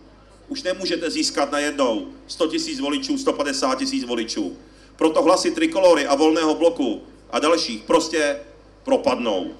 [0.51, 4.57] Už nemůžete získat najednou 100 tisíc voličů, 150 tisíc voličů.
[4.95, 8.39] Proto hlasy Trikolory a Volného bloku a dalších prostě
[8.83, 9.51] propadnou.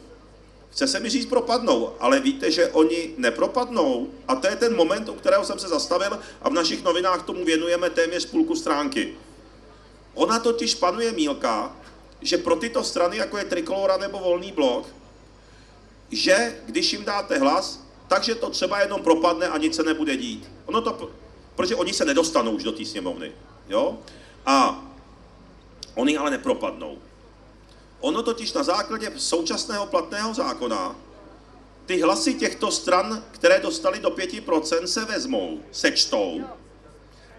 [0.69, 4.07] Chce se mi říct propadnou, ale víte, že oni nepropadnou.
[4.27, 7.45] A to je ten moment, u kterého jsem se zastavil a v našich novinách tomu
[7.45, 9.13] věnujeme téměř půlku stránky.
[10.13, 11.75] Ona totiž panuje mílka,
[12.21, 14.87] že pro tyto strany, jako je Trikolora nebo Volný blok,
[16.11, 17.80] že když jim dáte hlas,
[18.11, 20.51] takže to třeba jenom propadne a nic se nebude dít.
[20.65, 21.09] Ono to,
[21.55, 23.31] protože oni se nedostanou už do té sněmovny,
[23.69, 23.99] jo?
[24.45, 24.83] A
[25.95, 26.97] oni ale nepropadnou.
[27.99, 30.95] Ono totiž na základě současného platného zákona
[31.85, 36.41] ty hlasy těchto stran, které dostali do 5%, se vezmou, sečtou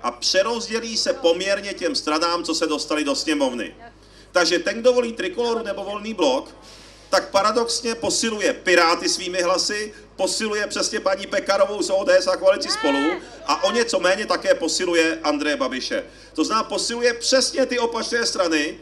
[0.03, 3.77] a přerozdělí se poměrně těm stranám, co se dostali do sněmovny.
[4.33, 6.55] Takže ten, kdo volí trikoloru nebo volný blok,
[7.11, 13.13] tak paradoxně posiluje Piráty svými hlasy, posiluje přesně paní Pekarovou z ODS a koalici spolu
[13.47, 16.05] a o něco méně také posiluje Andreje Babiše.
[16.35, 18.79] To znamená, posiluje přesně ty opačné strany,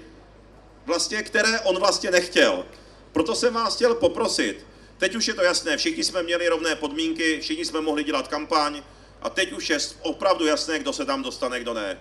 [0.87, 2.66] vlastně, které on vlastně nechtěl.
[3.12, 4.66] Proto jsem vás chtěl poprosit,
[4.99, 8.83] teď už je to jasné, všichni jsme měli rovné podmínky, všichni jsme mohli dělat kampaň
[9.23, 11.99] a teď už je opravdu jasné, kdo se tam dostane, kdo ne.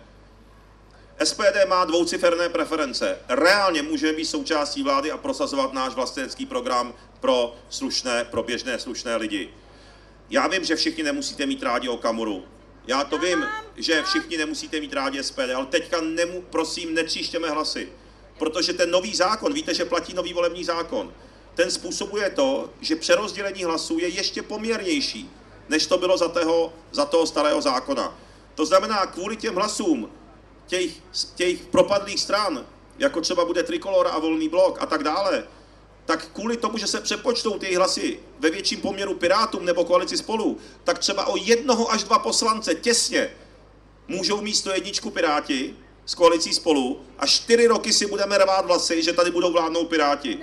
[1.23, 3.17] SPD má dvouciferné preference.
[3.29, 9.15] Reálně můžeme být součástí vlády a prosazovat náš vlastenecký program pro slušné, pro běžné slušné
[9.15, 9.49] lidi.
[10.29, 12.43] Já vím, že všichni nemusíte mít rádi Okamuru.
[12.87, 17.89] Já to vím, že všichni nemusíte mít rádi SPD, ale teďka nemu, prosím, netříštěme hlasy.
[18.37, 21.13] Protože ten nový zákon, víte, že platí nový volební zákon,
[21.55, 25.29] ten způsobuje to, že přerozdělení hlasů je ještě poměrnější,
[25.69, 28.17] než to bylo za toho, za toho starého zákona.
[28.55, 30.11] To znamená, kvůli těm hlasům
[30.69, 30.91] těch,
[31.35, 32.65] těch propadlých stran,
[32.99, 35.47] jako třeba bude Trikolora a Volný blok a tak dále,
[36.05, 40.57] tak kvůli tomu, že se přepočtou ty hlasy ve větším poměru Pirátům nebo koalici spolu,
[40.83, 43.31] tak třeba o jednoho až dva poslance těsně
[44.07, 49.13] můžou místo jedničku Piráti s koalicí spolu a čtyři roky si budeme rvát vlasy, že
[49.13, 50.39] tady budou vládnout Piráti.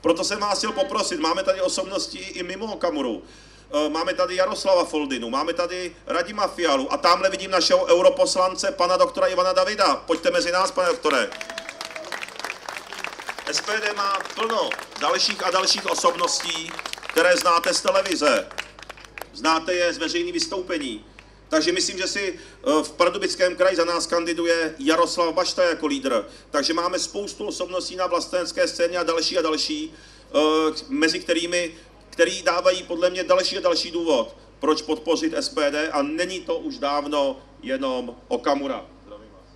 [0.00, 3.22] Proto jsem vás chtěl poprosit, máme tady osobnosti i mimo Kamuru.
[3.72, 8.96] Eh, máme tady Jaroslava Foldinu, máme tady Radima Fialu a tamhle vidím našeho europoslance, pana
[8.96, 9.96] doktora Ivana Davida.
[9.96, 11.30] Pojďte mezi nás, pane doktore.
[13.52, 16.72] SPD má plno dalších a dalších osobností,
[17.10, 18.48] které znáte z televize.
[19.32, 21.04] Znáte je z veřejných vystoupení.
[21.48, 26.26] Takže myslím, že si eh, v Pardubickém kraji za nás kandiduje Jaroslav Bašta jako lídr.
[26.50, 30.38] Takže máme spoustu osobností na vlastenecké scéně a další a další, eh,
[30.88, 31.74] mezi kterými
[32.10, 36.78] který dávají podle mě další a další důvod, proč podpořit SPD a není to už
[36.78, 38.86] dávno jenom Okamura.
[39.04, 39.48] Zdravím vás.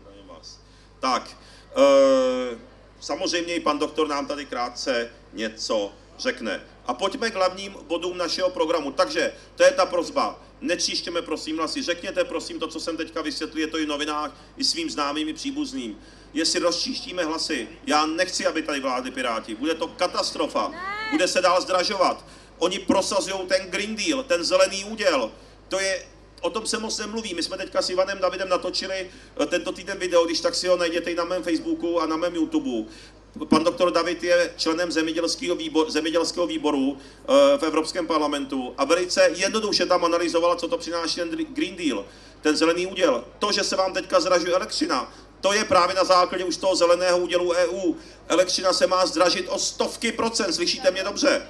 [0.00, 0.58] Zdravím vás.
[1.00, 1.36] Tak,
[1.76, 2.58] e,
[3.00, 6.60] samozřejmě i pan doktor nám tady krátce něco řekne.
[6.86, 8.92] A pojďme k hlavním bodům našeho programu.
[8.92, 10.40] Takže to je ta prozba.
[10.60, 11.82] Netříštěme prosím hlasy.
[11.82, 15.28] Řekněte prosím to, co jsem teďka vysvětlil, je to i v novinách, i svým známým,
[15.28, 15.98] i příbuzným.
[16.34, 19.54] Jestli rozčíštíme hlasy, já nechci, aby tady vládli Piráti.
[19.54, 20.72] Bude to katastrofa.
[21.10, 22.24] Bude se dál zdražovat.
[22.58, 25.32] Oni prosazují ten Green Deal, ten zelený úděl.
[25.68, 26.06] To je,
[26.40, 27.34] o tom se moc nemluví.
[27.34, 30.76] My jsme teďka s Ivanem Davidem natočili eh, tento týden video, když tak si ho
[30.76, 32.90] najděte i na mém Facebooku a na mém YouTube.
[33.48, 36.96] Pan doktor David je členem zemědělského výboru, zemědělského výboru
[37.58, 42.04] v Evropském parlamentu a velice jednoduše tam analyzovala, co to přináší ten Green Deal,
[42.40, 43.24] ten zelený úděl.
[43.38, 47.18] To, že se vám teďka zražuje elektřina, to je právě na základě už toho zeleného
[47.18, 47.94] údělu EU.
[48.28, 51.42] Elektřina se má zdražit o stovky procent, slyšíte mě dobře?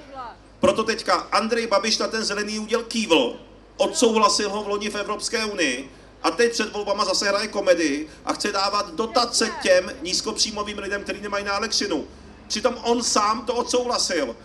[0.59, 3.35] Proto teďka Andrej Babiš na ten zelený úděl kývl,
[3.77, 5.91] odsouhlasil ho v loni v Evropské unii
[6.23, 11.21] a teď před volbama zase hraje komedii a chce dávat dotace těm nízkopříjmovým lidem, kteří
[11.21, 12.07] nemají na elektřinu.
[12.47, 14.35] Přitom on sám to odsouhlasil.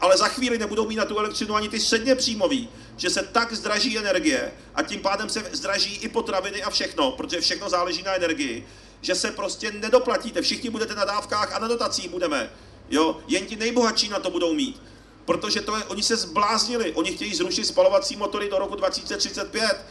[0.00, 3.52] Ale za chvíli nebudou mít na tu elektřinu ani ty středně příjmoví, že se tak
[3.52, 8.14] zdraží energie a tím pádem se zdraží i potraviny a všechno, protože všechno záleží na
[8.14, 8.66] energii,
[9.00, 10.42] že se prostě nedoplatíte.
[10.42, 12.50] Všichni budete na dávkách a na dotacích budeme.
[12.90, 13.18] Jo?
[13.28, 14.82] Jen ti nejbohatší na to budou mít.
[15.24, 16.92] Protože to je, oni se zbláznili.
[16.92, 19.84] Oni chtějí zrušit spalovací motory do roku 2035.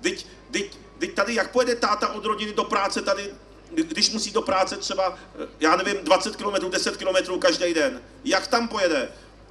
[0.00, 3.34] Teď, teď, teď tady, jak pojede táta od rodiny do práce tady,
[3.70, 5.18] když musí do práce třeba,
[5.60, 8.02] já nevím, 20 km, 10 km každý den.
[8.24, 9.08] Jak tam pojede?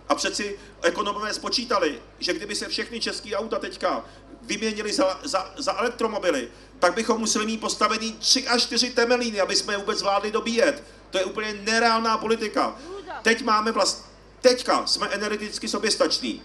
[0.09, 4.05] A přeci ekonomové spočítali, že kdyby se všechny české auta teďka
[4.41, 6.47] vyměnili za, za, za elektromobily,
[6.79, 10.83] tak bychom museli mít postavený 3 až 4 temelíny, aby jsme je vůbec zvládli dobíjet.
[11.09, 12.75] To je úplně nereálná politika.
[13.21, 14.05] Teď máme vlast...
[14.41, 16.41] Teďka jsme energeticky soběstační,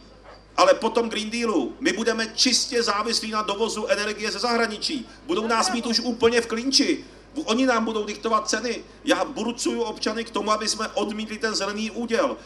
[0.57, 5.09] ale po tom Green Dealu my budeme čistě závislí na dovozu energie ze zahraničí.
[5.27, 7.05] Budou nás mít už úplně v klinči.
[7.45, 8.85] Oni nám budou diktovat ceny.
[9.05, 12.37] Já burcuju občany k tomu, aby jsme odmítli ten zelený úděl.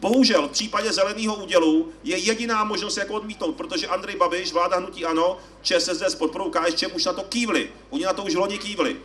[0.00, 5.04] Bohužel v případě zeleného údělu je jediná možnost, jak odmítnout, protože Andrej Babiš, vláda hnutí
[5.04, 7.70] ANO, ČSSD s podporou KSČ už na to kývli.
[7.90, 8.96] Oni na to už loni kývli.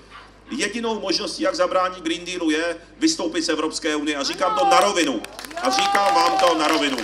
[0.51, 4.17] Jedinou možností, jak zabránit Green Dealu, je vystoupit z Evropské unie.
[4.17, 5.21] A říkám to na rovinu.
[5.61, 6.97] A říkám vám to na rovinu.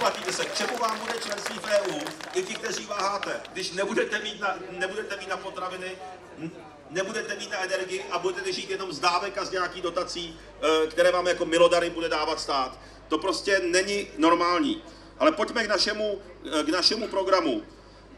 [0.00, 2.00] A nedoplatíte se, k čemu vám bude členství v EU,
[2.34, 5.98] i ti, kteří váháte, když nebudete mít na, nebudete mít na potraviny,
[6.90, 10.86] nebudete mít na energii a budete žít jenom z dávek a z nějakých dotací, eh,
[10.86, 12.78] které vám jako milodary bude dávat stát.
[13.08, 14.82] To prostě není normální.
[15.18, 16.22] Ale pojďme k našemu,
[16.62, 17.62] k našemu programu.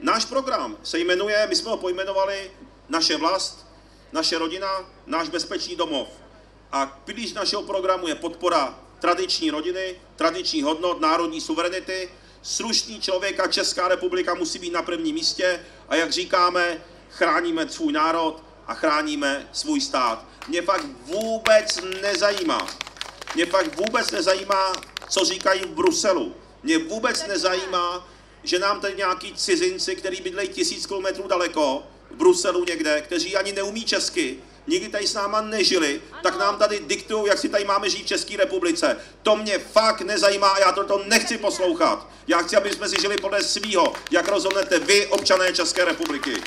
[0.01, 2.51] Náš program se jmenuje, my jsme ho pojmenovali
[2.89, 3.67] Naše vlast,
[4.13, 4.69] naše rodina,
[5.07, 6.09] náš bezpečný domov.
[6.73, 12.09] A pilíř našeho programu je podpora tradiční rodiny, tradiční hodnot, národní suverenity.
[12.43, 16.79] Slušný člověk a Česká republika musí být na prvním místě a jak říkáme,
[17.11, 20.25] chráníme svůj národ a chráníme svůj stát.
[20.49, 22.67] Mě fakt vůbec nezajímá,
[23.35, 24.73] mě fakt vůbec nezajímá,
[25.09, 26.35] co říkají v Bruselu.
[26.63, 28.09] Mě vůbec nezajímá,
[28.43, 33.53] že nám tady nějaký cizinci, který bydlejí tisíc kilometrů daleko, v Bruselu někde, kteří ani
[33.53, 37.91] neumí česky, nikdy tady s náma nežili, tak nám tady diktují, jak si tady máme
[37.91, 38.97] žít v České republice.
[39.23, 42.09] To mě fakt nezajímá a já to, to nechci poslouchat.
[42.27, 46.43] Já chci, aby jsme si žili podle svýho, jak rozhodnete vy, občané České republiky.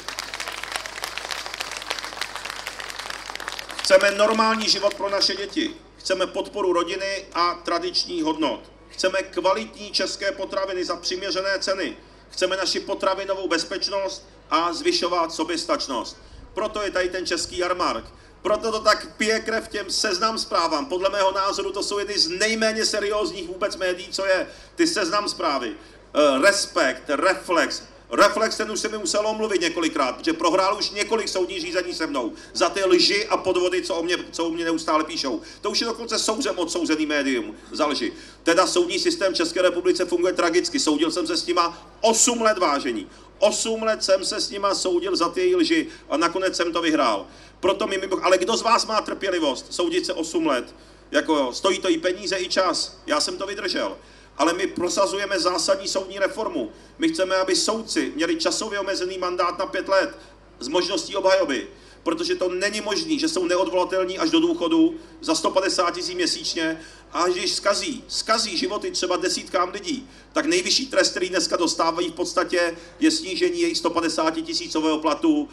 [3.78, 5.75] Chceme normální život pro naše děti.
[5.97, 8.71] Chceme podporu rodiny a tradičních hodnot.
[8.89, 11.97] Chceme kvalitní české potraviny za přiměřené ceny.
[12.30, 16.17] Chceme naši potravinovou bezpečnost a zvyšovat soběstačnost.
[16.55, 18.05] Proto je tady ten český jarmark.
[18.41, 20.85] Proto to tak pije krev těm seznam zprávám.
[20.85, 24.47] Podle mého názoru to jsou jedny z nejméně seriózních vůbec médií, co je.
[24.75, 25.69] Ty seznam zprávy.
[25.69, 31.29] Uh, respekt, reflex, Reflex ten už se mi musel omluvit několikrát, protože prohrál už několik
[31.29, 34.65] soudních řízení se mnou za ty lži a podvody, co o mě, co o mě
[34.65, 35.41] neustále píšou.
[35.61, 38.13] To už je dokonce souzem odsouzený médium za lži.
[38.43, 40.79] Teda soudní systém České republice funguje tragicky.
[40.79, 43.07] Soudil jsem se s nima 8 let vážení.
[43.39, 47.27] 8 let jsem se s nima soudil za ty lži a nakonec jsem to vyhrál.
[47.59, 50.75] Proto mi, ale kdo z vás má trpělivost soudit se 8 let?
[51.11, 52.97] Jako jo, stojí to i peníze, i čas.
[53.07, 53.97] Já jsem to vydržel
[54.37, 56.71] ale my prosazujeme zásadní soudní reformu.
[56.97, 60.17] My chceme, aby soudci měli časově omezený mandát na pět let
[60.59, 61.67] s možností obhajoby,
[62.03, 66.79] protože to není možné, že jsou neodvolatelní až do důchodu za 150 tisíc měsíčně
[67.11, 72.13] a když skazí, skazí životy třeba desítkám lidí, tak nejvyšší trest, který dneska dostávají v
[72.13, 75.49] podstatě, je snížení jejich 150 tisícového platu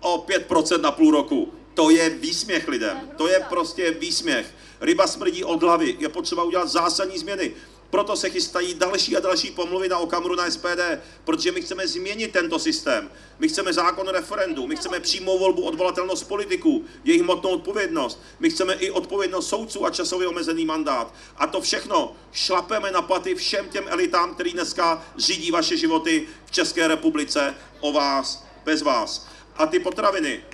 [0.00, 1.52] o 5% na půl roku.
[1.74, 3.10] To je výsměch lidem.
[3.16, 4.54] To je prostě výsměch.
[4.80, 5.96] Ryba smrdí od hlavy.
[5.98, 7.52] Je potřeba udělat zásadní změny.
[7.96, 12.32] Proto se chystají další a další pomluvy na Okamuru na SPD, protože my chceme změnit
[12.32, 13.10] tento systém.
[13.38, 18.22] My chceme zákon referendu, my chceme přímou volbu, odvolatelnost politiků, jejich hmotnou odpovědnost.
[18.40, 21.14] My chceme i odpovědnost soudců a časově omezený mandát.
[21.36, 26.50] A to všechno šlapeme na paty všem těm elitám, který dneska řídí vaše životy v
[26.50, 29.28] České republice o vás, bez vás.
[29.56, 30.44] A ty potraviny,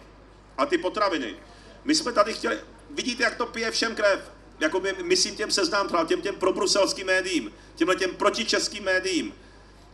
[0.58, 1.36] a ty potraviny.
[1.84, 2.58] My jsme tady chtěli,
[2.90, 7.96] vidíte, jak to pije všem krev jakoby, myslím těm seznám, těm, těm probruselským médiím, těmhle
[7.96, 9.34] těm protičeským médiím.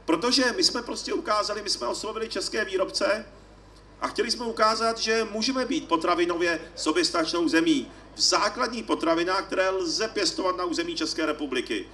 [0.05, 3.27] Protože my jsme prostě ukázali, my jsme oslovili české výrobce
[4.01, 10.09] a chtěli jsme ukázat, že můžeme být potravinově soběstačnou zemí v základních potravinách, které lze
[10.09, 11.89] pěstovat na území České republiky.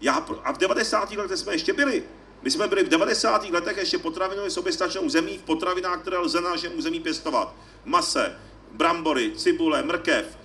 [0.00, 0.14] Já,
[0.44, 1.12] a v 90.
[1.12, 2.02] letech jsme ještě byli.
[2.42, 3.44] My jsme byli v 90.
[3.44, 7.54] letech ještě potravinově soběstačnou zemí v potravinách, které lze na našem území pěstovat.
[7.84, 8.38] Mase,
[8.72, 10.39] brambory, cibule, mrkev,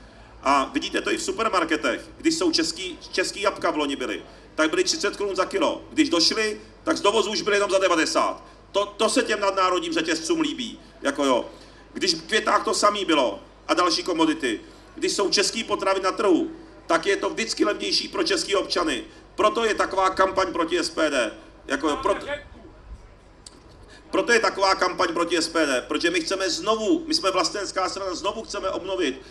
[0.45, 4.23] a vidíte to i v supermarketech, když jsou český, český jabka v loni byly,
[4.55, 5.81] tak byly 30 korun za kilo.
[5.91, 8.43] Když došli, tak z dovozu už byly jenom za 90.
[8.71, 10.79] To, to se těm nadnárodním řetězcům líbí.
[11.01, 11.45] Jako jo.
[11.93, 14.60] Když v květách to samý bylo a další komodity.
[14.95, 16.51] Když jsou český potravy na trhu,
[16.88, 19.03] tak je to vždycky levnější pro české občany.
[19.36, 21.34] Proto je taková kampaň proti SPD.
[21.67, 22.25] Jako jo, proto,
[24.12, 28.43] proto je taková kampaň proti SPD, protože my chceme znovu, my jsme vlastenská strana, znovu
[28.43, 29.21] chceme obnovit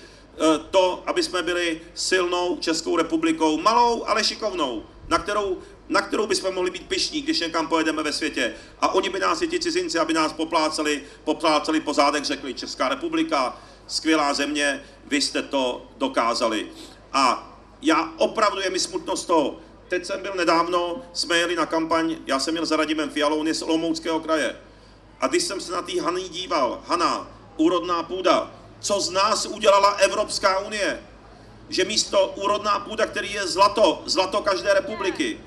[0.70, 5.58] to, aby jsme byli silnou Českou republikou, malou, ale šikovnou, na kterou,
[5.88, 8.54] na kterou bychom mohli být pišní, když někam pojedeme ve světě.
[8.80, 12.88] A oni by nás, i ti cizinci, aby nás popláceli, popláceli po zádech, řekli Česká
[12.88, 16.66] republika, skvělá země, vy jste to dokázali.
[17.12, 17.50] A
[17.82, 19.56] já opravdu je mi smutno z toho.
[19.88, 23.46] Teď jsem byl nedávno, jsme jeli na kampaň, já jsem měl za Radimem Fialou, on
[23.46, 24.56] je z Olomouckého kraje.
[25.20, 28.50] A když jsem se na té Hany díval, Hana, úrodná půda,
[28.84, 31.00] co z nás udělala Evropská unie.
[31.68, 35.40] Že místo úrodná půda, který je zlato, zlato každé republiky,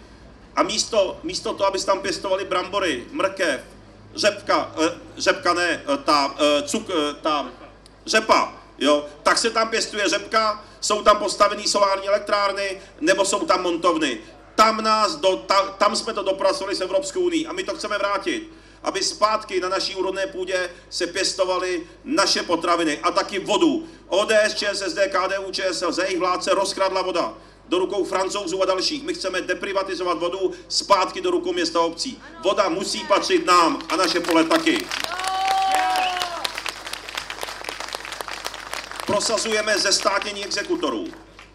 [0.55, 3.61] a místo, místo toho, aby tam pěstovali brambory, mrkev,
[4.15, 6.87] řepka, eh, řepka ne, eh, ta, eh, cuk,
[7.21, 7.49] ta
[8.05, 13.61] řepa, jo, tak se tam pěstuje řepka, jsou tam postavené solární elektrárny, nebo jsou tam
[13.61, 14.17] montovny.
[14.55, 17.97] Tam, nás do, ta, tam jsme to dopracovali s Evropskou unii a my to chceme
[17.97, 18.49] vrátit
[18.83, 23.87] aby zpátky na naší úrodné půdě se pěstovaly naše potraviny a taky vodu.
[24.07, 27.33] ODS, ČSSD, KDU, ČSL, ze jejich vládce rozkradla voda
[27.69, 29.03] do rukou francouzů a dalších.
[29.03, 32.21] My chceme deprivatizovat vodu zpátky do rukou města obcí.
[32.43, 34.85] Voda musí patřit nám a naše pole taky.
[39.05, 41.07] Prosazujeme zestátnění exekutorů.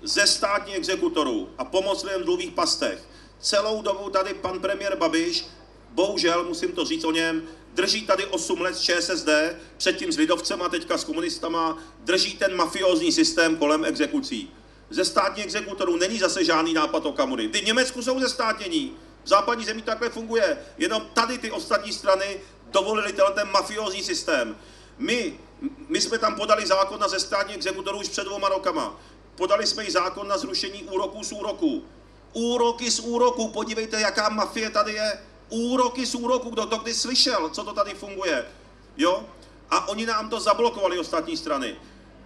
[0.03, 2.99] ze státních exekutorů a pomoc lidem v dluhových pastech.
[3.41, 5.47] Celou dobu tady pan premiér Babiš,
[5.93, 7.43] bohužel musím to říct o něm,
[7.75, 9.29] drží tady 8 let s ČSSD,
[9.77, 14.51] předtím s lidovcema, teďka s komunistama, drží ten mafiózní systém kolem exekucí.
[14.91, 17.49] Ze státních exekutorů není zase žádný nápad o kamury.
[17.49, 18.97] Ty v Německu jsou ze státnění.
[19.25, 20.59] V západní zemi takhle funguje.
[20.79, 22.41] Jenom tady ty ostatní strany
[22.71, 24.57] dovolili ten mafiózní systém.
[24.99, 25.39] My,
[25.89, 29.01] my jsme tam podali zákon na zestátní exekutorů už před dvouma rokama.
[29.37, 31.85] Podali jsme i zákon na zrušení úroků z úroků.
[32.33, 35.19] Úroky z úroků, podívejte, jaká mafie tady je.
[35.53, 38.47] Úroky z úroků, kdo to kdy slyšel, co to tady funguje.
[38.97, 39.27] Jo?
[39.71, 41.77] A oni nám to zablokovali, ostatní strany.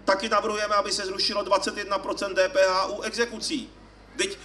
[0.04, 3.70] Taky navrhujeme, aby se zrušilo 21% DPH u exekucí.
[4.16, 4.38] Teď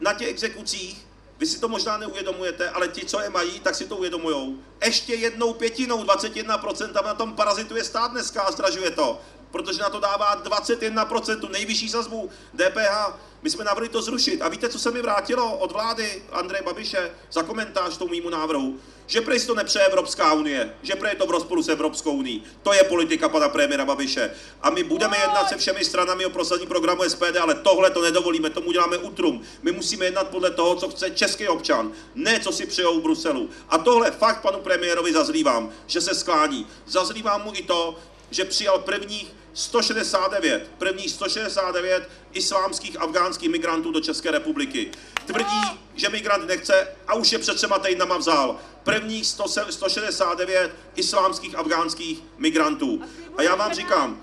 [0.00, 1.06] na těch exekucích
[1.38, 4.56] vy si to možná neuvědomujete, ale ti, co je mají, tak si to uvědomujou.
[4.84, 9.20] Ještě jednou pětinou, 21% na tom parazituje stát dneska a zdražuje to.
[9.50, 13.14] Protože na to dává 21% tu nejvyšší sazbu DPH.
[13.42, 14.42] My jsme navrhli to zrušit.
[14.42, 18.78] A víte, co se mi vrátilo od vlády Andreje Babiše za komentář tomu mýmu návrhu?
[19.06, 22.42] Že prej to nepřeje Evropská unie, že prej to v rozporu s Evropskou unii.
[22.62, 24.30] To je politika pana premiéra Babiše.
[24.62, 28.50] A my budeme jednat se všemi stranami o prosadní programu SPD, ale tohle to nedovolíme,
[28.50, 29.42] tomu děláme utrum.
[29.62, 33.50] My musíme jednat podle toho, co chce český občan, ne co si přejou v Bruselu.
[33.68, 36.66] A tohle fakt panu premiérovi zazlívám, že se sklání.
[36.86, 37.96] Zazlívám mu i to,
[38.30, 44.90] že přijal prvních 169, prvních 169 islámských afgánských migrantů do České republiky.
[45.26, 48.56] Tvrdí, že migrant nechce a už je před třema týdnama vzal.
[48.84, 53.02] Prvních 100, 169 islámských afgánských migrantů.
[53.36, 54.22] A já vám říkám,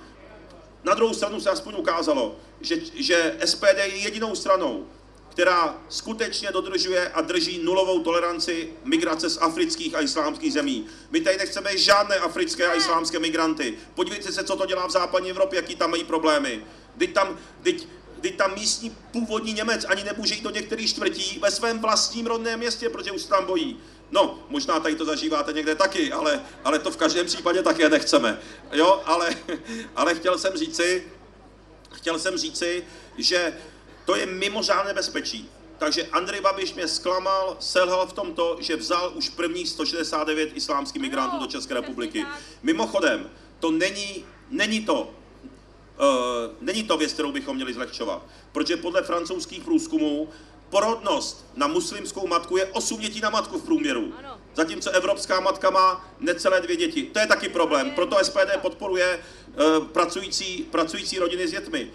[0.84, 4.88] na druhou stranu se aspoň ukázalo, že, že SPD je jedinou stranou,
[5.38, 10.86] která skutečně dodržuje a drží nulovou toleranci migrace z afrických a islámských zemí.
[11.12, 13.78] My tady nechceme žádné africké a islámské migranty.
[13.96, 16.64] Podívejte se, co to dělá v západní Evropě, jaký tam mají problémy.
[16.98, 17.88] Teď tam, teď,
[18.22, 22.60] teď tam místní původní Němec ani nemůže jít do některých čtvrtí ve svém vlastním rodném
[22.60, 23.80] městě, protože už se tam bojí.
[24.12, 28.40] No, možná tady to zažíváte někde taky, ale, ale to v každém případě také nechceme.
[28.72, 29.30] Jo, ale,
[29.96, 31.04] ale chtěl jsem říci,
[31.92, 32.84] chtěl jsem říci,
[33.18, 33.54] že
[34.08, 35.50] to je mimořádné bezpečí.
[35.78, 41.40] Takže Andrej Babiš mě zklamal, selhal v tomto, že vzal už prvních 169 islámských migrantů
[41.40, 42.26] do České republiky.
[42.64, 43.30] Mimochodem,
[43.60, 45.08] to není, není to, uh,
[46.62, 48.26] není to věc, kterou bychom měli zlehčovat.
[48.52, 50.30] Protože podle francouzských průzkumů
[50.70, 54.14] porodnost na muslimskou matku je 8 dětí na matku v průměru.
[54.56, 57.04] Zatímco evropská matka má necelé dvě děti.
[57.04, 57.92] To je taky problém.
[57.92, 61.92] Proto SPD podporuje uh, pracující, pracující rodiny s dětmi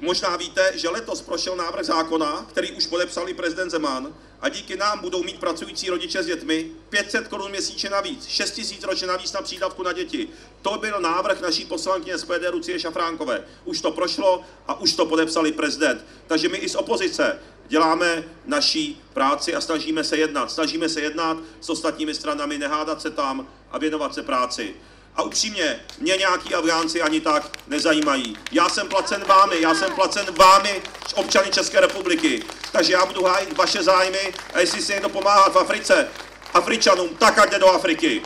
[0.00, 4.76] možná víte, že letos prošel návrh zákona, který už podepsal i prezident Zeman, a díky
[4.76, 9.32] nám budou mít pracující rodiče s dětmi 500 korun měsíčně navíc, 6 000 ročně navíc
[9.32, 10.28] na přídavku na děti.
[10.62, 13.44] To byl návrh naší poslankyně SPD Lucie Šafránkové.
[13.64, 16.04] Už to prošlo a už to podepsali prezident.
[16.26, 20.50] Takže my i z opozice děláme naší práci a snažíme se jednat.
[20.50, 24.74] Snažíme se jednat s ostatními stranami, nehádat se tam a věnovat se práci.
[25.16, 28.38] A upřímně, mě nějaký Afgánci ani tak nezajímají.
[28.52, 30.82] Já jsem placen vámi, já jsem placen vámi,
[31.14, 32.42] občany České republiky.
[32.72, 36.08] Takže já budu hájit vaše zájmy a jestli si někdo pomáhat v Africe,
[36.54, 38.22] Afričanům, tak ať jde do Afriky.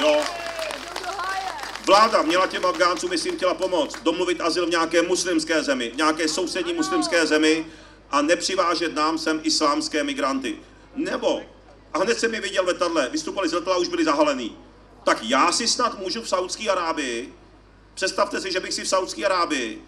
[0.00, 0.24] Jo.
[1.86, 6.28] Vláda měla těm Afgáncům, myslím, chtěla pomoct, domluvit azyl v nějaké muslimské zemi, v nějaké
[6.28, 7.66] sousední muslimské zemi
[8.10, 10.58] a nepřivážet nám sem islámské migranty.
[10.96, 11.42] Nebo
[11.94, 14.58] a hned jsem je viděl v letadle, vystupovali z letadla a už byli zahalený.
[15.04, 17.34] Tak já si snad můžu v Saudské Arábii,
[17.94, 19.82] představte si, že bych si v Saudské Arábii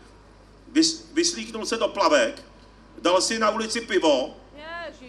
[0.72, 2.42] vys, vyslíknul se do plavek,
[2.98, 4.36] dal si na ulici pivo,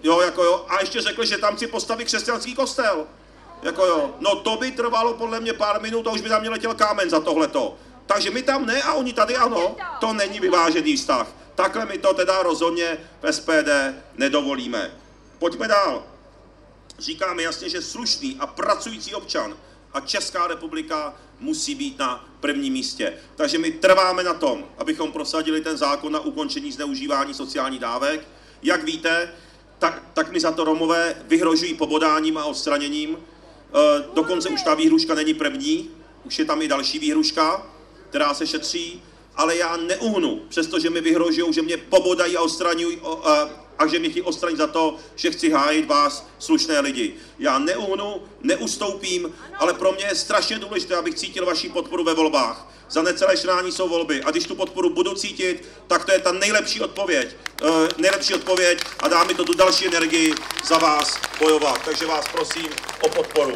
[0.04, 3.08] jo, jako jo, a ještě řekl, že tam si postaví křesťanský kostel.
[3.64, 6.50] Jako jo, no to by trvalo podle mě pár minut a už by tam mě
[6.50, 7.78] letěl kámen za tohleto.
[8.06, 11.28] Takže my tam ne a oni tady ano, to není vyvážený vztah.
[11.56, 13.70] Takhle my to teda rozhodně v SPD
[14.18, 14.92] nedovolíme.
[15.40, 16.04] Pojďme dál
[17.00, 19.58] říkáme jasně, že slušný a pracující občan
[19.94, 23.14] a Česká republika musí být na prvním místě.
[23.36, 28.28] Takže my trváme na tom, abychom prosadili ten zákon na ukončení zneužívání sociálních dávek.
[28.64, 29.34] Jak víte,
[29.80, 33.18] tak, tak mi za to Romové vyhrožují pobodáním a odstraněním.
[33.18, 33.20] E,
[34.14, 35.90] dokonce už ta výhruška není první,
[36.24, 37.66] už je tam i další výhruška,
[38.10, 39.04] která se šetří,
[39.40, 43.02] ale já neuhnu, přestože mi vyhrožují, že mě pobodají a odstraňují,
[43.80, 47.14] a že mě chtějí odstranit za to, že chci hájit vás, slušné lidi.
[47.40, 52.68] Já neuhnu, neustoupím, ale pro mě je strašně důležité, abych cítil vaši podporu ve volbách.
[52.90, 56.32] Za necelé 14 jsou volby a když tu podporu budu cítit, tak to je ta
[56.32, 57.36] nejlepší odpověď.
[57.62, 60.34] Uh, nejlepší odpověď a dá mi to tu další energii
[60.68, 61.82] za vás bojovat.
[61.86, 62.68] Takže vás prosím
[63.02, 63.56] o podporu.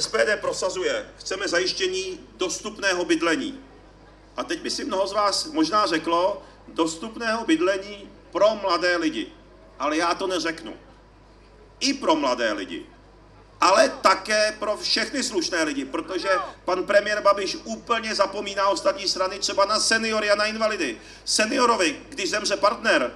[0.00, 3.60] SPD prosazuje, chceme zajištění dostupného bydlení
[4.36, 9.26] A teď by si mnoho z vás možná řeklo dostupného bydlení pro mladé lidi.
[9.78, 10.76] Ale já to neřeknu.
[11.80, 12.86] I pro mladé lidi.
[13.60, 16.28] Ale také pro všechny slušné lidi, protože
[16.64, 21.00] pan premiér Babiš úplně zapomíná ostatní strany třeba na seniory a na invalidy.
[21.24, 23.14] Seniorovi, když zemře partner,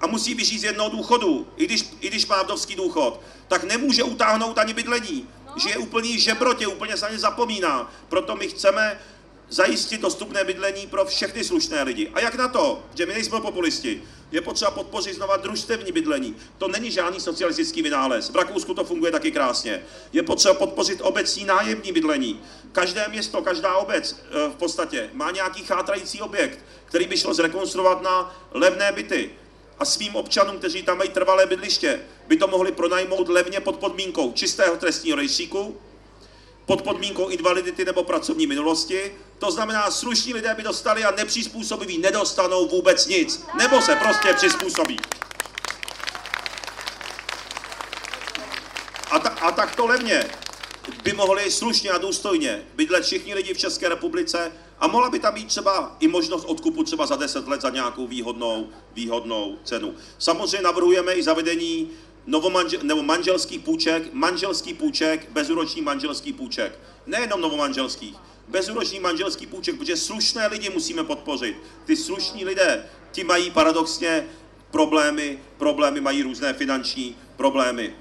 [0.00, 4.02] a musí vyžít z jednoho důchodu, i když, i když má vdovský důchod, tak nemůže
[4.02, 5.28] utáhnout ani bydlení.
[5.56, 7.92] Že je úplný žebrotě, úplně se na ně zapomíná.
[8.08, 9.00] Proto my chceme
[9.48, 12.10] zajistit dostupné bydlení pro všechny slušné lidi.
[12.14, 14.02] A jak na to, že my nejsme populisti?
[14.32, 16.36] Je potřeba podpořit znova družstevní bydlení.
[16.58, 18.30] To není žádný socialistický vynález.
[18.30, 19.82] V Rakousku to funguje taky krásně.
[20.12, 22.40] Je potřeba podpořit obecní nájemní bydlení.
[22.72, 28.02] Každé město, každá obec eh, v podstatě má nějaký chátrající objekt, který by šlo zrekonstruovat
[28.02, 29.30] na levné byty
[29.78, 34.32] a svým občanům, kteří tam mají trvalé bydliště, by to mohli pronajmout levně pod podmínkou
[34.32, 35.80] čistého trestního rejstříku,
[36.66, 39.14] pod podmínkou invalidity nebo pracovní minulosti.
[39.38, 43.44] To znamená, slušní lidé by dostali a nepřizpůsobiví nedostanou vůbec nic.
[43.58, 45.00] Nebo se prostě přizpůsobí.
[49.10, 50.24] A, ta, a tak to levně
[51.04, 55.34] by mohli slušně a důstojně bydlet všichni lidi v České republice a mohla by tam
[55.34, 59.94] být třeba i možnost odkupu třeba za 10 let za nějakou výhodnou, výhodnou cenu.
[60.18, 61.90] Samozřejmě navrhujeme i zavedení
[62.26, 66.78] novomanžel, nebo manželských půjček, manželský půjček, bezúročný manželský půjček.
[67.06, 68.14] Nejenom novomanželských,
[68.48, 71.56] bezúročný manželský půjček, protože slušné lidi musíme podpořit.
[71.84, 74.26] Ty slušní lidé, ti mají paradoxně
[74.70, 77.94] problémy, problémy mají různé finanční problémy.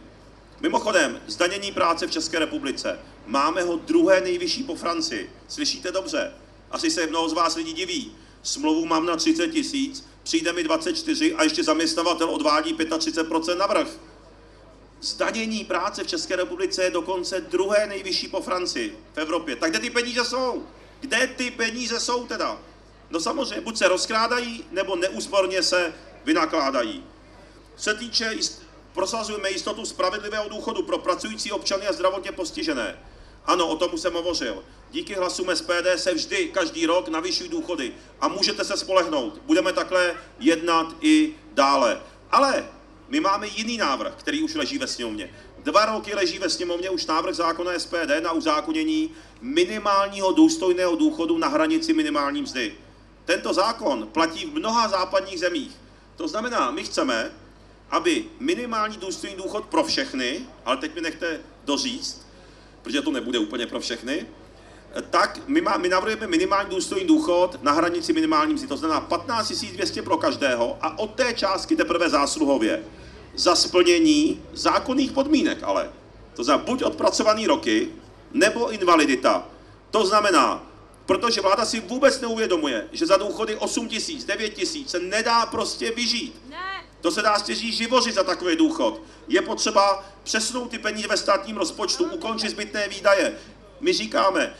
[0.64, 3.00] Mimochodem, zdanění práce v České republice.
[3.26, 5.32] Máme ho druhé nejvyšší po Francii.
[5.48, 6.34] Slyšíte dobře?
[6.72, 8.16] Asi se mnoho z vás lidí diví.
[8.44, 13.88] Smlouvu mám na 30 tisíc, přijde mi 24 a ještě zaměstnavatel odvádí 35% navrh.
[15.02, 19.56] Zdanění práce v České republice je dokonce druhé nejvyšší po Francii v Evropě.
[19.56, 20.64] Tak kde ty peníze jsou?
[21.00, 22.60] Kde ty peníze jsou teda?
[23.10, 25.94] No samozřejmě, buď se rozkrádají, nebo neúsporně se
[26.26, 27.04] vynakládají.
[27.78, 28.36] Se týče,
[28.94, 33.00] prosazujeme jistotu spravedlivého důchodu pro pracující občany a zdravotně postižené.
[33.46, 34.64] Ano, o tom už jsem hovořil.
[34.92, 37.94] Díky hlasům SPD se vždy, každý rok navyšují důchody.
[38.22, 39.42] A můžete se spolehnout.
[39.46, 42.02] Budeme takhle jednat i dále.
[42.32, 42.66] Ale
[43.08, 45.30] my máme jiný návrh, který už leží ve sněmovně.
[45.64, 51.48] Dva roky leží ve sněmovně už návrh zákona SPD na uzákonění minimálního důstojného důchodu na
[51.48, 52.76] hranici minimální mzdy.
[53.26, 55.72] Tento zákon platí v mnoha západních zemích.
[56.16, 57.32] To znamená, my chceme,
[57.90, 62.28] aby minimální důstojný důchod pro všechny, ale teď mi nechte doříct,
[62.82, 64.26] protože to nebude úplně pro všechny,
[65.10, 69.66] tak my, má, my navrhujeme minimální důstojný důchod na hranici minimální mzdy, to znamená 15
[69.66, 72.84] 200 pro každého a od té částky teprve zásluhově.
[73.36, 75.92] Za splnění zákonných podmínek ale.
[76.36, 77.90] To znamená buď odpracovaný roky,
[78.34, 79.48] nebo invalidita.
[79.92, 80.64] To znamená,
[81.06, 85.92] protože vláda si vůbec neuvědomuje, že za důchody 8 tisíc, 9 tisíc se nedá prostě
[85.92, 86.42] vyžít.
[86.50, 86.83] Ne.
[87.04, 89.02] To se dá stěží živořit za takový důchod.
[89.28, 93.34] Je potřeba přesunout ty peníze ve státním rozpočtu, ukončit zbytné výdaje.
[93.80, 94.56] My říkáme,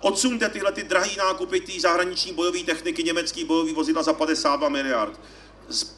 [0.00, 5.20] odsuňte tyhle ty drahý nákupy té zahraniční bojové techniky, německý bojový vozidla za 52 miliard.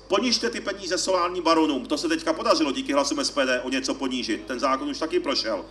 [0.08, 1.86] Ponižte ty peníze solárním baronům.
[1.86, 4.46] To se teďka podařilo díky hlasům SPD o něco ponížit.
[4.46, 5.64] Ten zákon už taky prošel.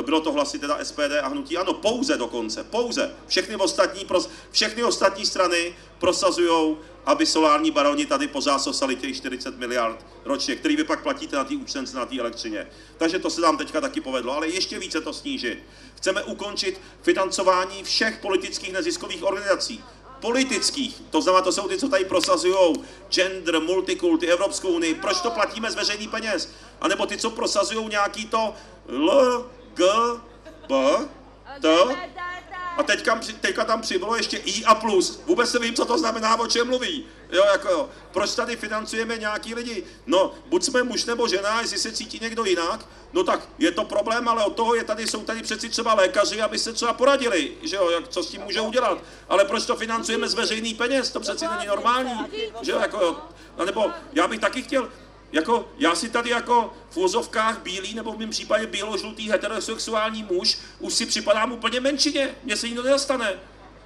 [0.00, 3.14] Bylo to hlasy teda SPD a hnutí ano, pouze dokonce, pouze.
[3.26, 4.06] Všechny ostatní,
[4.50, 6.76] všechny ostatní strany prosazují,
[7.06, 11.44] aby solární baroni tady pořád sosali těch 40 miliard ročně, který vy pak platíte na
[11.44, 12.66] té účtence, na té elektřině.
[12.98, 15.62] Takže to se nám teďka taky povedlo, ale ještě více to snížit.
[15.96, 19.84] Chceme ukončit financování všech politických neziskových organizací
[20.22, 22.74] politických, to znamená, to jsou ty, co tady prosazují
[23.10, 26.52] gender, multikulty, Evropskou unii, proč to platíme z veřejných peněz?
[26.80, 28.54] A nebo ty, co prosazují nějaký to
[28.88, 29.84] L, G,
[30.68, 30.74] B,
[31.60, 31.68] T,
[32.76, 35.20] a teďka, teďka tam přibylo ještě I a plus.
[35.26, 37.06] Vůbec nevím, co to znamená, o čem mluví.
[37.32, 37.88] Jo, jako jo.
[38.12, 39.84] Proč tady financujeme nějaký lidi?
[40.06, 43.84] No, buď jsme muž nebo žena, jestli se cítí někdo jinak, no tak je to
[43.84, 47.52] problém, ale od toho je tady, jsou tady přeci třeba lékaři, aby se třeba poradili,
[47.62, 48.98] že jo, jak, co s tím můžou udělat.
[49.28, 51.10] Ale proč to financujeme z veřejných peněz?
[51.10, 52.26] To přeci není normální,
[52.62, 53.16] že jo, jako jo.
[53.58, 54.88] A nebo já bych taky chtěl,
[55.32, 60.58] jako, já si tady jako v úzovkách bílý, nebo v mém případě bílo-žlutý heterosexuální muž,
[60.78, 63.32] už si připadám úplně menšině, mně se nikdo nedostane.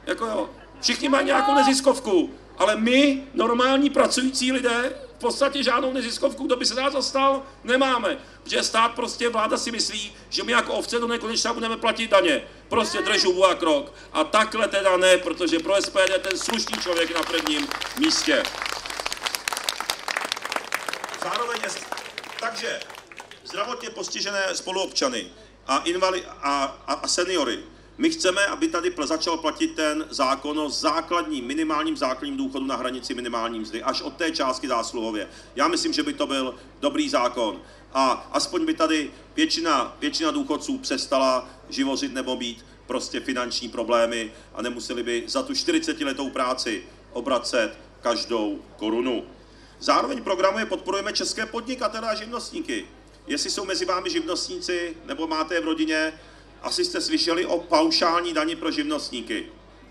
[0.06, 6.46] Jako jo, všichni mají nějakou neziskovku, ale my, normální pracující lidé, v podstatě žádnou neziskovku,
[6.46, 8.18] kdo by se nás zastal, nemáme.
[8.42, 12.42] Protože stát prostě, vláda si myslí, že my jako ovce do nekonečna budeme platit daně.
[12.68, 13.92] Prostě držu a krok.
[14.12, 17.68] A takhle teda ne, protože pro SPD ten slušný člověk na prvním
[17.98, 18.42] místě.
[21.22, 21.68] Zároveň je,
[22.40, 22.80] takže
[23.44, 25.26] zdravotně postižené spoluobčany
[25.66, 27.62] a, invali, a, a, a seniory
[27.98, 33.14] My chceme, aby tady začal platit ten zákon o základním, minimálním základním důchodu na hranici
[33.14, 35.28] minimální mzdy, až od té částky zásluhově.
[35.56, 37.60] Já myslím, že by to byl dobrý zákon.
[37.92, 44.62] A aspoň by tady většina, většina důchodců přestala živořit nebo mít prostě finanční problémy a
[44.62, 49.24] nemuseli by za tu 40-letou práci obracet každou korunu.
[49.80, 52.86] Zároveň programuje podporujeme české podnikatele a živnostníky.
[53.26, 56.20] Jestli jsou mezi vámi živnostníci nebo máte je v rodině,
[56.62, 59.46] asi jste slyšeli o paušální dani pro živnostníky.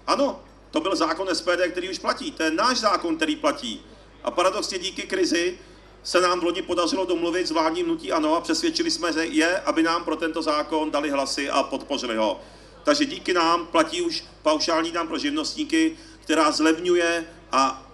[0.07, 2.31] Ano, to byl zákon SPD, který už platí.
[2.31, 3.81] To je náš zákon, který platí.
[4.23, 5.59] A paradoxně díky krizi
[6.03, 9.83] se nám v loni podařilo domluvit s vládním nutí ANO a přesvědčili jsme je, aby
[9.83, 12.41] nám pro tento zákon dali hlasy a podpořili ho.
[12.83, 17.84] Takže díky nám platí už paušální dan pro živnostníky, která zlevňuje a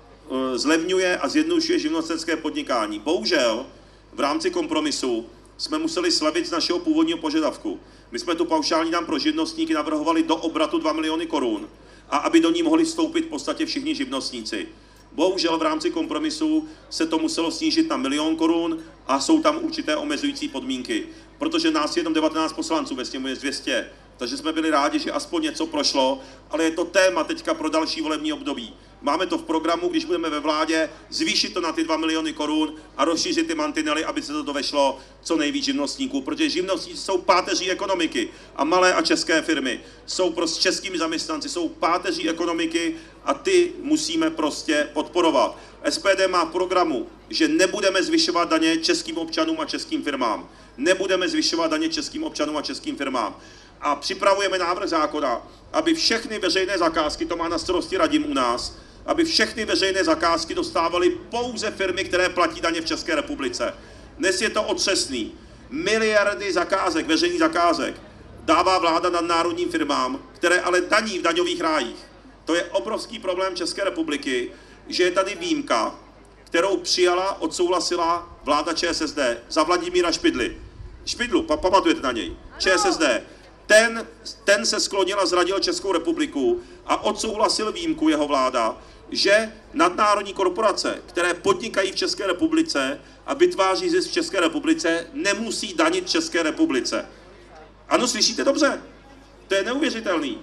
[0.56, 3.00] zlevňuje a zjednodušuje živnostenské podnikání.
[3.00, 3.66] Bohužel
[4.14, 5.26] v rámci kompromisu
[5.58, 7.80] jsme museli slevit z našeho původního požadavku.
[8.12, 11.70] My jsme tu paušální dám pro živnostníky navrhovali do obratu 2 miliony korun
[12.10, 14.68] a aby do ní mohli vstoupit v podstatě všichni živnostníci.
[15.12, 19.96] Bohužel v rámci kompromisu se to muselo snížit na milion korun a jsou tam určité
[19.96, 21.08] omezující podmínky,
[21.38, 23.90] protože nás je jenom 19 poslanců ve sněmu je 200,
[24.22, 26.20] takže jsme byli rádi, že aspoň něco prošlo,
[26.50, 28.74] ale je to téma teďka pro další volební období.
[29.02, 32.76] Máme to v programu, když budeme ve vládě, zvýšit to na ty 2 miliony korun
[32.98, 37.72] a rozšířit ty mantinely, aby se to dovešlo co nejvíc živnostníků, protože živnostníci jsou páteří
[37.72, 43.74] ekonomiky a malé a české firmy jsou prostě českými zaměstnanci, jsou páteří ekonomiky a ty
[43.82, 45.58] musíme prostě podporovat.
[45.90, 50.50] SPD má v programu, že nebudeme zvyšovat daně českým občanům a českým firmám.
[50.78, 53.36] Nebudeme zvyšovat daně českým občanům a českým firmám
[53.82, 58.78] a připravujeme návrh zákona, aby všechny veřejné zakázky, to má na starosti radím u nás,
[59.06, 63.74] aby všechny veřejné zakázky dostávaly pouze firmy, které platí daně v České republice.
[64.18, 65.32] Dnes je to otřesný.
[65.70, 68.02] Miliardy zakázek, veřejných zakázek,
[68.44, 72.06] dává vláda nad národním firmám, které ale daní v daňových rájích.
[72.46, 74.52] To je obrovský problém České republiky,
[74.88, 75.96] že je tady výjimka,
[76.44, 79.20] kterou přijala, odsouhlasila vláda ČSSD
[79.50, 80.58] za Vladimíra Špidly.
[81.06, 82.36] Špidlu, pa, pamatujete na něj?
[82.58, 83.04] ČSSD
[83.72, 84.08] ten,
[84.44, 88.78] ten se sklonil a zradil Českou republiku a odsouhlasil výjimku jeho vláda,
[89.12, 95.74] že nadnárodní korporace, které podnikají v České republice a vytváří zisk v České republice, nemusí
[95.74, 97.06] danit České republice.
[97.90, 98.82] Ano, slyšíte dobře?
[99.48, 100.42] To je neuvěřitelný.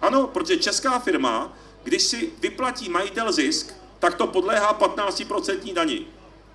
[0.00, 6.06] Ano, protože česká firma, když si vyplatí majitel zisk, tak to podléhá 15% daní.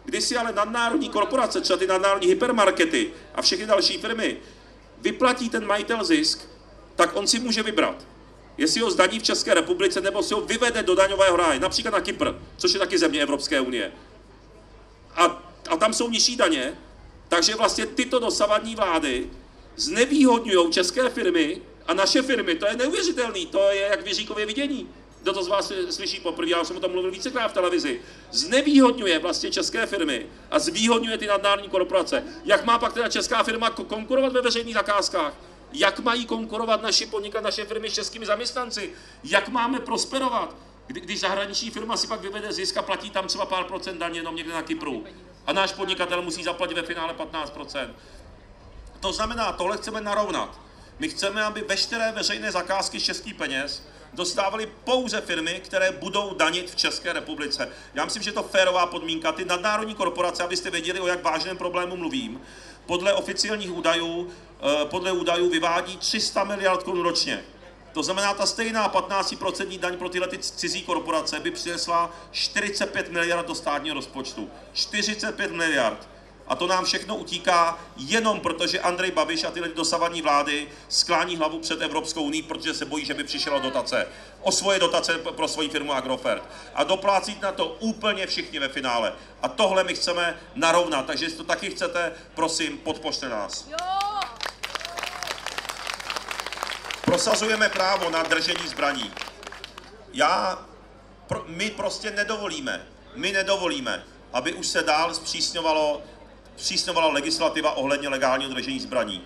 [0.05, 4.37] Když si ale nadnárodní korporace, třeba ty nadnárodní hypermarkety a všechny další firmy,
[5.01, 6.47] vyplatí ten majitel zisk,
[6.95, 8.07] tak on si může vybrat,
[8.57, 12.01] jestli ho zdaní v České republice, nebo si ho vyvede do daňového ráje, například na
[12.01, 13.91] Kypr, což je taky země Evropské unie.
[15.15, 16.77] A, a tam jsou nižší daně,
[17.29, 19.29] takže vlastně tyto dosavadní vlády
[19.75, 22.55] znevýhodňují české firmy a naše firmy.
[22.55, 24.89] To je neuvěřitelný, to je jak vyříkově vidění.
[25.21, 28.01] Kdo to z vás slyší poprvé, já jsem o tom mluvil vícekrát v televizi,
[28.31, 32.23] znevýhodňuje vlastně české firmy a zvýhodňuje ty nadnárodní korporace.
[32.45, 35.33] Jak má pak teda česká firma konkurovat ve veřejných zakázkách?
[35.73, 38.93] Jak mají konkurovat naši podnikat, naše firmy s českými zaměstnanci?
[39.23, 40.55] Jak máme prosperovat?
[40.87, 44.19] Kdy, když zahraniční firma si pak vyvede zisk a platí tam třeba pár procent daně
[44.19, 45.05] jenom někde na Kypru
[45.47, 47.89] a náš podnikatel musí zaplatit ve finále 15%
[48.99, 50.59] To znamená, tohle chceme narovnat.
[50.99, 53.83] My chceme, aby veškeré veřejné zakázky z českých peněz
[54.13, 57.69] dostávaly pouze firmy, které budou danit v České republice.
[57.93, 59.31] Já myslím, že je to férová podmínka.
[59.31, 62.41] Ty nadnárodní korporace, abyste věděli, o jak vážném problému mluvím,
[62.85, 67.43] podle oficiálních údajů, eh, podle údajů vyvádí 300 miliard korun ročně.
[67.93, 73.47] To znamená, ta stejná 15% daň pro tyhle ty cizí korporace by přinesla 45 miliard
[73.47, 74.49] do státního rozpočtu.
[74.73, 76.09] 45 miliard.
[76.47, 81.37] A to nám všechno utíká jenom proto, že Andrej Babiš a tyhle dosavadní vlády sklání
[81.37, 84.07] hlavu před Evropskou unii, protože se bojí, že by přišla dotace.
[84.41, 86.43] O svoje dotace pro svoji firmu Agrofert.
[86.75, 89.13] A doplácí na to úplně všichni ve finále.
[89.41, 91.05] A tohle my chceme narovnat.
[91.05, 93.67] Takže jestli to taky chcete, prosím, podpořte nás.
[97.05, 99.13] Prosazujeme právo na držení zbraní.
[100.13, 100.65] Já,
[101.27, 106.01] pro, my prostě nedovolíme, my nedovolíme, aby už se dál zpřísňovalo
[106.61, 109.21] zpřísňovala legislativa ohledně legálního držení zbraní.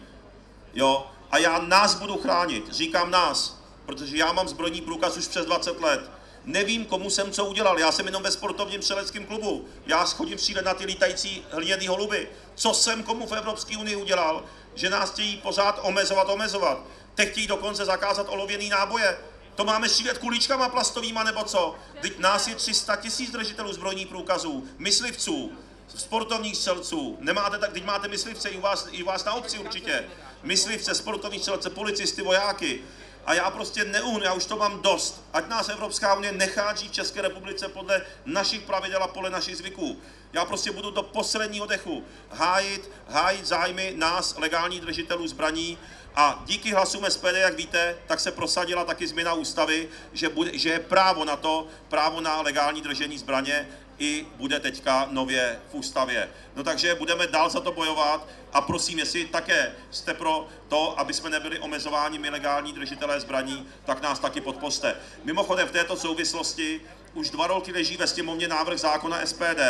[0.73, 1.07] Jo?
[1.31, 5.81] A já nás budu chránit, říkám nás, protože já mám zbrojní průkaz už přes 20
[5.81, 6.11] let.
[6.45, 9.65] Nevím, komu jsem co udělal, já jsem jenom ve sportovním střeleckém klubu.
[9.85, 12.29] Já chodím střílet na ty lítající hliněný holuby.
[12.55, 14.43] Co jsem komu v Evropské unii udělal,
[14.75, 16.83] že nás chtějí pořád omezovat, omezovat.
[17.15, 19.17] Teď chtějí dokonce zakázat olověný náboje.
[19.55, 21.75] To máme střílet kuličkama plastovýma nebo co?
[22.01, 25.51] Teď nás je 300 tisíc držitelů zbrojních průkazů, myslivců.
[25.87, 29.59] Sportovních střelců, nemáte tak, teď máte myslivce i u vás, i u vás na obci
[29.59, 30.05] určitě,
[30.43, 32.81] myslivce, sportovní střelce, policisty, vojáky.
[33.25, 35.23] A já prostě neun, já už to mám dost.
[35.33, 39.99] Ať nás Evropská unie nechádí v České republice podle našich pravidel a podle našich zvyků.
[40.33, 45.77] Já prostě budu do posledního dechu hájit, hájit zájmy nás, legálních držitelů zbraní,
[46.15, 50.69] a díky hlasům SPD, jak víte, tak se prosadila taky změna ústavy, že, bude, že
[50.69, 53.67] je právo na to, právo na legální držení zbraně
[53.99, 56.29] i bude teďka nově v ústavě.
[56.55, 61.13] No takže budeme dál za to bojovat a prosím, jestli také jste pro to, aby
[61.13, 64.95] jsme nebyli omezováni my legální držitelé zbraní, tak nás taky podpořte.
[65.23, 66.81] Mimochodem v této souvislosti
[67.13, 69.61] už dva roky leží ve sněmovně návrh zákona SPD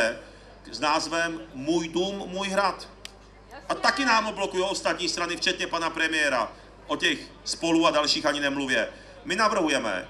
[0.72, 2.88] s názvem Můj dům, můj hrad.
[3.70, 6.52] A taky nám oblokují ostatní strany, včetně pana premiéra.
[6.88, 8.90] O těch spolu a dalších ani nemluvě.
[9.26, 10.08] My navrhujeme,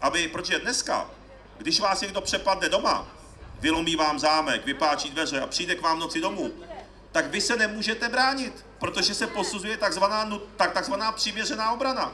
[0.00, 1.10] aby, protože dneska,
[1.58, 3.08] když vás někdo přepadne doma,
[3.60, 6.52] vylomí vám zámek, vypáčí dveře a přijde k vám v noci domů,
[7.12, 12.12] tak vy se nemůžete bránit, protože se posuzuje takzvaná, tak, takzvaná přiměřená obrana.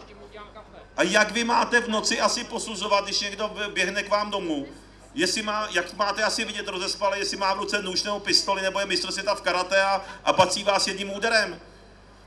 [0.97, 4.67] A jak vy máte v noci asi posuzovat, když někdo běhne k vám domů,
[5.15, 8.81] jestli má, jak máte asi vidět rozespale, jestli má v ruce nůž nebo pistoli, nebo
[8.81, 11.61] je mistr světa v karate a, a pací vás jedním úderem.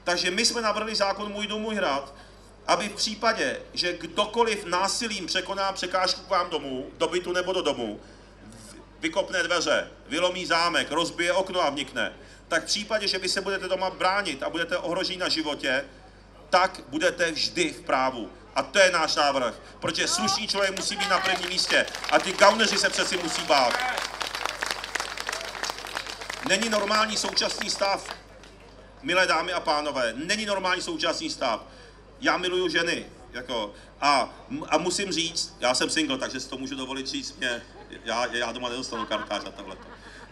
[0.04, 2.14] Takže my jsme navrhli zákon Můj dům, můj hrad,
[2.68, 7.62] aby v případě, že kdokoliv násilím překoná překážku k vám domů, do bytu nebo do
[7.62, 8.00] domu,
[9.00, 12.14] vykopne dveře, vylomí zámek, rozbije okno a vnikne,
[12.48, 15.86] tak v případě, že vy se budete doma bránit a budete ohroženi na životě,
[16.50, 18.30] tak budete vždy v právu.
[18.56, 22.34] A to je náš návrh, protože slušný člověk musí být na prvním místě a ty
[22.34, 23.74] gauneři se přeci musí bát.
[26.48, 28.16] Není normální současný stav,
[29.02, 31.64] milé dámy a pánové, není normální současný stav.
[32.22, 34.30] Já miluju ženy, jako, a,
[34.70, 37.62] a musím říct, já jsem single, takže si to můžu dovolit říct, mě,
[38.06, 39.78] já, já doma nedostanu kartář a tohle.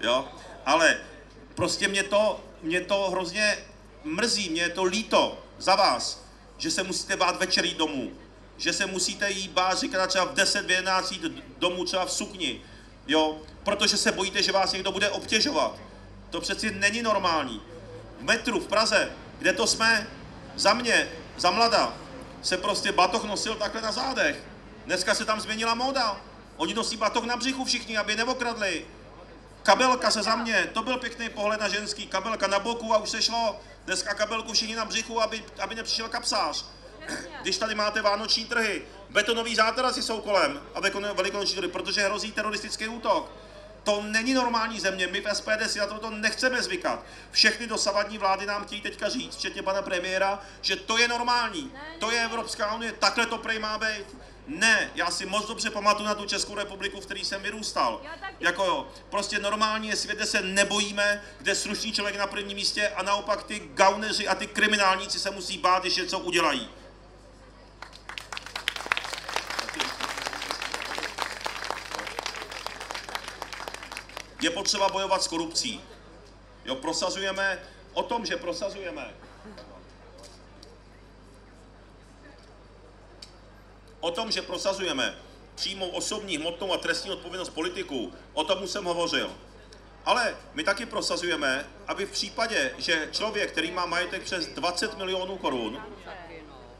[0.01, 0.28] Jo?
[0.66, 0.97] Ale
[1.55, 3.58] prostě mě to, mě to hrozně
[4.03, 6.24] mrzí, mě je to líto za vás,
[6.58, 8.12] že se musíte bát večer jít domů,
[8.58, 11.22] že se musíte jít bát říkat třeba v 10, v 11 jít
[11.58, 12.62] domů třeba v sukni,
[13.08, 15.76] jo, protože se bojíte, že vás někdo bude obtěžovat.
[16.30, 17.62] To přeci není normální.
[18.20, 20.08] V metru v Praze, kde to jsme,
[20.55, 21.93] za mě, za mlada,
[22.41, 24.43] se prostě batoh nosil takhle na zádech.
[24.86, 26.22] Dneska se tam změnila móda.
[26.58, 28.86] Oni nosí batoh na břichu všichni, aby neokradli.
[29.64, 32.08] Kabelka se za mě, to byl pěkný pohled na ženský.
[32.08, 33.60] Kabelka na boku a už se šlo.
[33.86, 36.66] Dneska kabelku všichni na břichu, aby, aby nepřišel kapsář.
[37.41, 40.80] Když tady máte vánoční trhy, betonový zátarasy jsou kolem a
[41.14, 43.32] velikonoční trhy, protože hrozí teroristický útok.
[43.84, 47.03] To není normální země, my v SPD si na to nechceme zvykat.
[47.32, 52.12] Všechny dosavadní vlády nám chtějí teďka říct, včetně pana premiéra, že to je normální, to
[52.12, 54.05] je Evropská unie, takhle to prej má být.
[54.47, 58.01] Ne, já si moc dobře pamatuju na tu Českou republiku, v které jsem vyrůstal.
[58.39, 62.89] Jako jo, prostě normální je svět, kde se nebojíme, kde slušný člověk na prvním místě
[62.89, 66.69] a naopak ty gauneři a ty kriminálníci se musí bát, když něco udělají.
[74.41, 75.81] Je potřeba bojovat s korupcí.
[76.65, 77.59] Jo, prosazujeme
[77.93, 79.13] o tom, že prosazujeme
[84.08, 85.16] O tom, že prosazujeme
[85.55, 89.32] přímou osobní, hmotnou a trestní odpovědnost politiků, o tom jsem hovořil.
[90.05, 95.38] Ale my taky prosazujeme, aby v případě, že člověk, který má majetek přes 20 milionů
[95.38, 95.82] korun,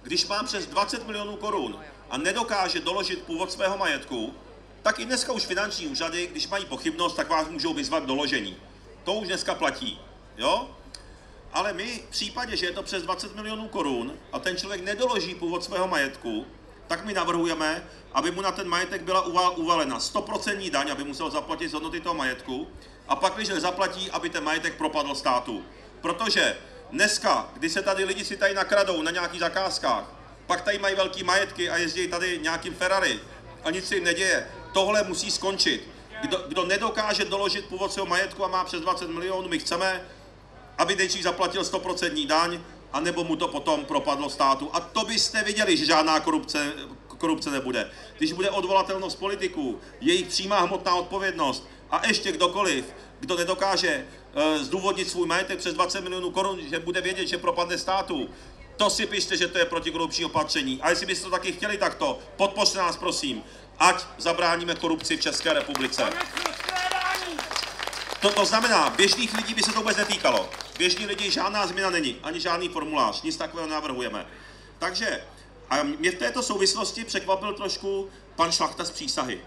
[0.02, 4.34] když má přes 20 milionů korun a nedokáže doložit původ svého majetku,
[4.82, 8.58] tak i dneska už finanční úřady, když mají pochybnost, tak vás můžou vyzvat k doložení.
[9.04, 10.00] To už dneska platí.
[10.38, 10.72] Jo?
[11.54, 15.36] Ale my v případě, že je to přes 20 milionů korun a ten člověk nedoloží
[15.36, 16.46] původ svého majetku,
[16.88, 17.84] tak my navrhujeme,
[18.14, 22.16] aby mu na ten majetek byla uvalena 100% daň, aby musel zaplatit z hodnoty toho
[22.16, 22.68] majetku,
[23.08, 25.64] a pak, když nezaplatí, aby ten majetek propadl státu.
[26.02, 26.58] Protože
[26.92, 30.04] dneska, kdy se tady lidi si tady nakradou na nějakých zakázkách,
[30.48, 33.20] pak tady mají velký majetky a jezdí tady nějakým Ferrari
[33.64, 35.90] a nic se jim neděje, tohle musí skončit.
[36.22, 40.02] Kdo, kdo nedokáže doložit původ svého majetku a má přes 20 milionů, my chceme,
[40.78, 42.60] aby nejdřív zaplatil 100% daň,
[42.94, 44.70] anebo mu to potom propadlo státu.
[44.74, 46.74] A to byste viděli, že žádná korupce,
[47.18, 47.92] korupce nebude.
[48.18, 52.86] Když bude odvolatelnost politiků, jejich přímá hmotná odpovědnost a ještě kdokoliv,
[53.20, 57.78] kdo nedokáže uh, zdůvodnit svůj majetek přes 20 milionů korun, že bude vědět, že propadne
[57.78, 58.30] státu,
[58.78, 60.82] to si pište, že to je protikorupční opatření.
[60.82, 63.44] A jestli byste to taky chtěli takto, podpořte nás, prosím,
[63.80, 66.04] ať zabráníme korupci v České republice.
[68.28, 70.50] To, to znamená, běžných lidí by se to vůbec netýkalo.
[70.78, 74.28] Běžní lidi žádná změna není, ani žádný formulář, nic takového navrhujeme.
[74.80, 75.24] Takže
[75.70, 79.42] a mě v této souvislosti překvapil trošku pan Šlachta z přísahy.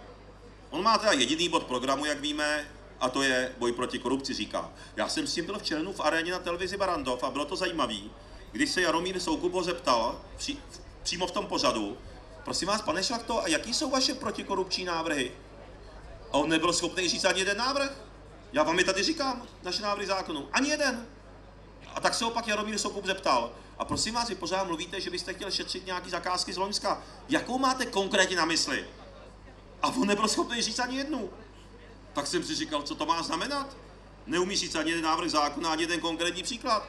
[0.71, 2.71] On má teda jediný bod programu, jak víme,
[3.01, 4.71] a to je boj proti korupci, říká.
[4.97, 7.57] Já jsem s tím byl v červnu v aréně na televizi Barandov a bylo to
[7.57, 7.99] zajímavé,
[8.53, 10.57] když se Jaromír Soukup ho zeptal při,
[11.03, 11.99] přímo v tom pořadu,
[12.45, 15.33] prosím vás, pane Šlachto, a jaký jsou vaše protikorupční návrhy?
[16.33, 18.10] A on nebyl schopný říct ani jeden návrh.
[18.53, 20.49] Já vám je tady říkám, naše návrhy zákonu.
[20.53, 21.07] Ani jeden.
[21.95, 23.53] A tak se opak Jaromír Soukup zeptal.
[23.79, 27.03] A prosím vás, vy pořád mluvíte, že byste chtěl šetřit nějaký zakázky z Loňska.
[27.29, 28.87] Jakou máte konkrétně na mysli?
[29.83, 31.31] A on nebyl schopný říct ani jednu.
[32.13, 33.77] Tak jsem si říkal, co to má znamenat?
[34.27, 36.89] Neumí říct ani jeden návrh zákona, ani jeden konkrétní příklad.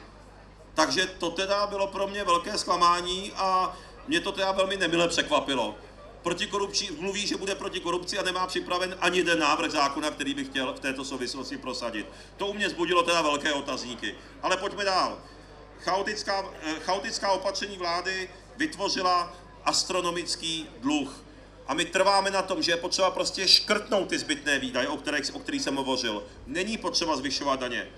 [0.74, 3.76] Takže to teda bylo pro mě velké zklamání a
[4.08, 5.76] mě to teda velmi nemile překvapilo.
[6.22, 10.34] Proti korupci, mluví, že bude proti korupci a nemá připraven ani jeden návrh zákona, který
[10.34, 12.06] bych chtěl v této souvislosti prosadit.
[12.36, 14.14] To u mě zbudilo teda velké otazníky.
[14.42, 15.18] Ale pojďme dál.
[15.80, 21.24] Chaotická, eh, chaotická opatření vlády vytvořila astronomický dluh.
[21.66, 25.34] A my trváme na tom, že je potřeba prostě škrtnout ty zbytné výdaje, o kterých,
[25.34, 26.22] o kterých jsem hovořil.
[26.46, 27.88] Není potřeba zvyšovat daně.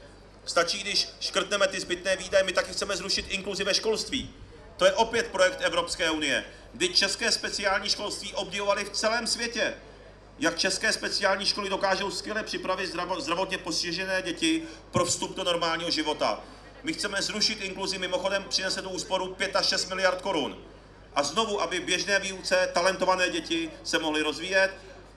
[0.44, 4.34] Stačí, když škrtneme ty zbytné výdaje, my taky chceme zrušit inkluzi ve školství.
[4.76, 9.74] To je opět projekt Evropské unie, kdy české speciální školství obdivovali v celém světě.
[10.38, 16.40] Jak české speciální školy dokážou skvěle připravit zdravotně postižené děti pro vstup do normálního života.
[16.82, 20.58] My chceme zrušit inkluzi, mimochodem přinese to úsporu 5 až 6 miliard korun.
[21.14, 24.70] A znovu, aby běžné výuce talentované děti se mohly rozvíjet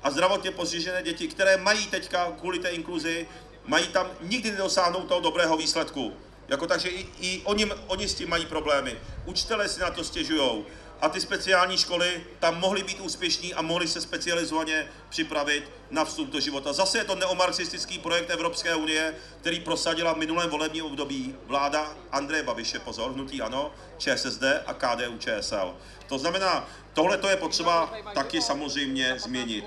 [0.03, 3.27] a zdravotně postižené děti, které mají teďka kvůli té inkluzi,
[3.65, 6.13] mají tam nikdy nedosáhnout toho dobrého výsledku.
[6.47, 8.97] Jako takže i, i oni, oni s tím mají problémy.
[9.25, 10.65] Učitelé si na to stěžují.
[11.01, 16.29] A ty speciální školy tam mohly být úspěšní a mohly se specializovaně připravit na vstup
[16.29, 16.73] do života.
[16.73, 22.43] Zase je to neomarxistický projekt Evropské unie, který prosadila v minulém volebním období vláda Andreje
[22.43, 25.75] Babiše, pozor, hnutí ano, ČSSD a KDU ČSL.
[26.07, 29.65] To znamená, tohle to je potřeba taky samozřejmě změnit.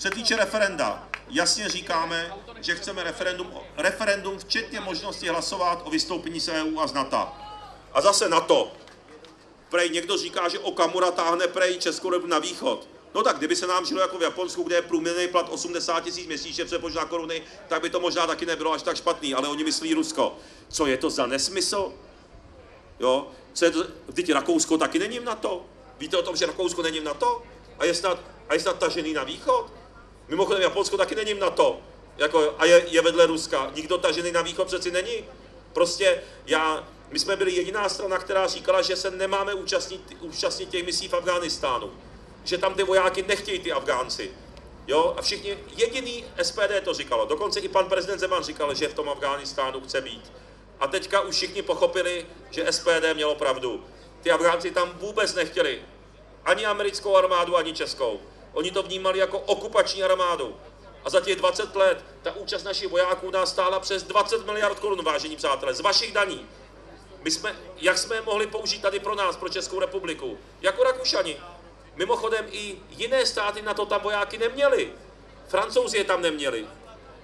[0.00, 6.48] Se týče referenda, jasně říkáme, že chceme referendum, referendum včetně možnosti hlasovat o vystoupení z
[6.48, 7.28] EU a z NATO.
[7.92, 8.72] A zase NATO.
[9.68, 12.88] Prej někdo říká, že Okamura táhne prej Českou republiku na východ.
[13.14, 16.26] No tak kdyby se nám žilo jako v Japonsku, kde je průměrný plat 80 tisíc
[16.26, 19.64] měsíčně přepočet na koruny, tak by to možná taky nebylo až tak špatný, ale oni
[19.64, 20.36] myslí Rusko.
[20.68, 21.92] Co je to za nesmysl?
[23.00, 23.26] Jo?
[23.52, 23.84] Co je to?
[24.08, 25.64] Vždyť Rakousko taky není v NATO.
[25.98, 27.42] Víte o tom, že Rakousko není v NATO?
[27.78, 29.79] A je snad, a je snad tažený na východ?
[30.30, 31.80] Mimochodem Japonsko taky není v NATO.
[32.16, 33.70] Jako, a je, je vedle Ruska.
[33.74, 35.24] Nikdo tažený na východ přeci není.
[35.72, 40.86] Prostě já, my jsme byli jediná strana, která říkala, že se nemáme účastnit, účastnit těch
[40.86, 41.92] misí v Afghánistánu.
[42.44, 44.30] Že tam ty vojáky nechtějí ty Afgánci.
[44.86, 45.14] Jo?
[45.18, 47.26] A všichni, jediný SPD to říkalo.
[47.26, 50.32] Dokonce i pan prezident Zeman říkal, že v tom Afghánistánu chce být.
[50.80, 53.84] A teďka už všichni pochopili, že SPD mělo pravdu.
[54.22, 55.82] Ty Afgánci tam vůbec nechtěli.
[56.44, 58.20] Ani americkou armádu, ani českou.
[58.52, 60.56] Oni to vnímali jako okupační armádu.
[61.04, 65.04] A za těch 20 let ta účast našich vojáků nás stála přes 20 miliard korun,
[65.04, 66.46] vážení přátelé, z vašich daní.
[67.22, 70.38] My jsme, jak jsme je mohli použít tady pro nás, pro Českou republiku?
[70.60, 71.36] Jako Rakušani.
[71.96, 74.92] Mimochodem i jiné státy na to tam vojáky neměli.
[75.48, 76.66] Francouzi je tam neměli.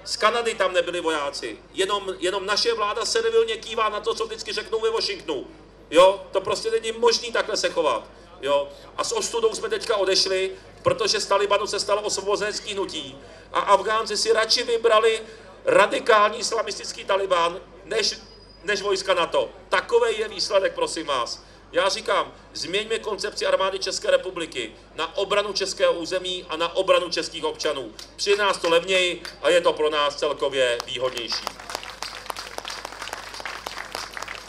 [0.04, 1.58] Z Kanady tam nebyli vojáci.
[1.74, 5.46] Jenom, jenom naše vláda servilně kývá na to, co vždycky řeknou ve Washingtonu.
[5.90, 8.04] Jo, to prostě není možné takhle se chovat.
[8.40, 8.68] Jo?
[8.96, 10.52] A s ostudou jsme teďka odešli,
[10.86, 13.18] protože z Talibanu se stalo osvobozenecký hnutí.
[13.52, 15.22] A Afgánci si radši vybrali
[15.64, 18.20] radikální islamistický Taliban, než,
[18.64, 19.50] než vojska NATO.
[19.68, 21.42] Takový je výsledek, prosím vás.
[21.72, 27.44] Já říkám, změňme koncepci armády České republiky na obranu českého území a na obranu českých
[27.44, 27.92] občanů.
[28.16, 31.44] Při nás to levněji a je to pro nás celkově výhodnější.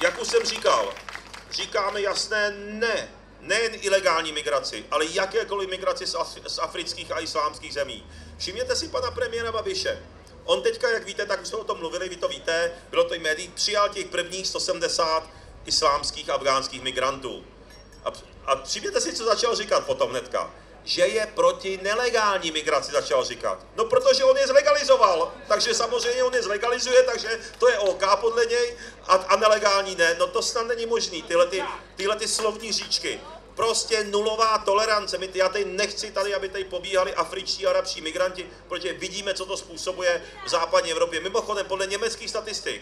[0.01, 0.93] Jak už jsem říkal,
[1.51, 3.16] říkáme jasné ne
[3.47, 8.07] nejen ilegální migraci, ale jakékoliv migraci z, Af- z afrických a islámských zemí.
[8.37, 10.03] Všimněte si pana premiéra Babiše.
[10.45, 13.13] On teďka, jak víte, tak už jsme o tom mluvili, vy to víte, bylo to
[13.13, 15.29] i médií, přijal těch prvních 170
[15.65, 17.45] islámských afgánských migrantů.
[18.05, 18.09] A,
[18.45, 20.51] a všimněte si, co začal říkat potom hnedka
[20.87, 23.59] že je proti nelegální migraci, začal říkat.
[23.75, 28.45] No protože on je zlegalizoval, takže samozřejmě on je zlegalizuje, takže to je OK podle
[28.45, 28.77] něj
[29.07, 30.15] a, a nelegální ne.
[30.19, 31.63] No to snad není možný, tyhle, ty,
[31.95, 33.19] tyhle ty slovní říčky.
[33.57, 35.17] Prostě nulová tolerance.
[35.17, 39.45] My, já tady nechci tady, aby tady pobíhali afričtí a arabští migranti, protože vidíme, co
[39.45, 41.19] to způsobuje v západní Evropě.
[41.19, 42.81] Mimochodem, podle německých statistik,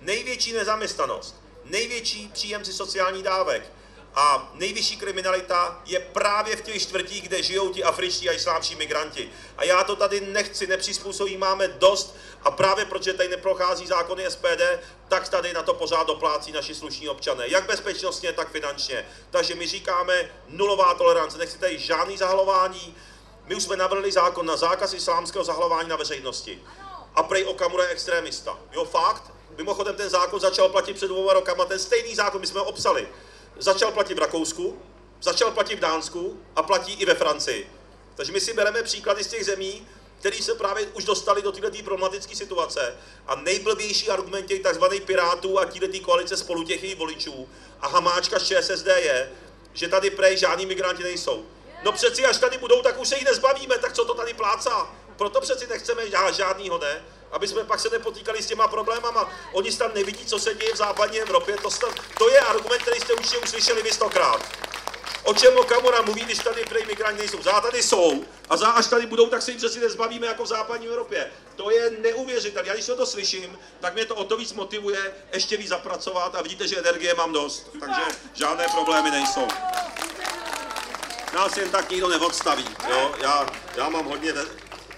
[0.00, 3.72] největší nezaměstnanost, největší příjemci sociálních dávek,
[4.16, 9.30] a nejvyšší kriminalita je právě v těch čtvrtích, kde žijou ti afričtí a islámští migranti.
[9.56, 14.62] A já to tady nechci, nepřizpůsobí, máme dost a právě protože tady neprochází zákony SPD,
[15.08, 19.08] tak tady na to pořád doplácí naši slušní občané, jak bezpečnostně, tak finančně.
[19.30, 22.96] Takže my říkáme nulová tolerance, nechci tady žádný zahalování.
[23.46, 26.62] My už jsme navrhli zákon na zákaz islámského zahalování na veřejnosti.
[27.14, 28.58] a prej Okamura je extrémista.
[28.72, 29.22] Jo, fakt.
[29.56, 33.08] Mimochodem ten zákon začal platit před dvouma rokama, ten stejný zákon, my jsme ho obsali.
[33.58, 34.82] Začal platit v Rakousku,
[35.22, 37.70] začal platit v Dánsku a platí i ve Francii.
[38.14, 39.86] Takže my si bereme příklady z těch zemí,
[40.18, 42.96] který se právě už dostali do této problematické situace
[43.26, 44.84] a nejblbější argument těch tzv.
[45.06, 47.48] pirátů a této koalice spolu těch jejich voličů
[47.80, 49.30] a hamáčka z ČSSD je,
[49.72, 51.46] že tady prej žádní migranti nejsou.
[51.84, 54.90] No přeci až tady budou, tak už se jich nezbavíme, tak co to tady plácá?
[55.16, 57.04] Proto přeci nechceme žádnýho, ne?
[57.32, 59.30] Aby jsme pak se nepotýkali s těma problémama.
[59.52, 61.56] Oni tam nevidí, co se děje v západní Evropě.
[61.56, 64.42] To, stav, to je argument, který jste určitě uslyšeli vy stokrát.
[65.26, 67.42] O čem Okamura mluví, když tady prej migranti nejsou?
[67.42, 70.46] Za tady jsou a za až tady budou, tak se jim přeci nezbavíme jako v
[70.46, 71.30] západní Evropě.
[71.56, 72.68] To je neuvěřitelné.
[72.68, 76.42] Já když to slyším, tak mě to o to víc motivuje ještě víc zapracovat a
[76.42, 77.70] vidíte, že energie mám dost.
[77.80, 78.02] Takže
[78.34, 79.48] žádné problémy nejsou.
[81.34, 82.64] Nás jen tak nikdo neodstaví.
[82.90, 83.14] Jo?
[83.22, 83.46] Já,
[83.76, 84.34] já mám hodně...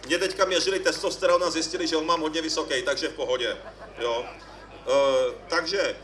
[0.08, 3.56] Mě teďka měřili testosteron a zjistili, že ho mám hodně vysoký, takže v pohodě.
[3.98, 4.24] Jo?
[4.24, 5.96] E, takže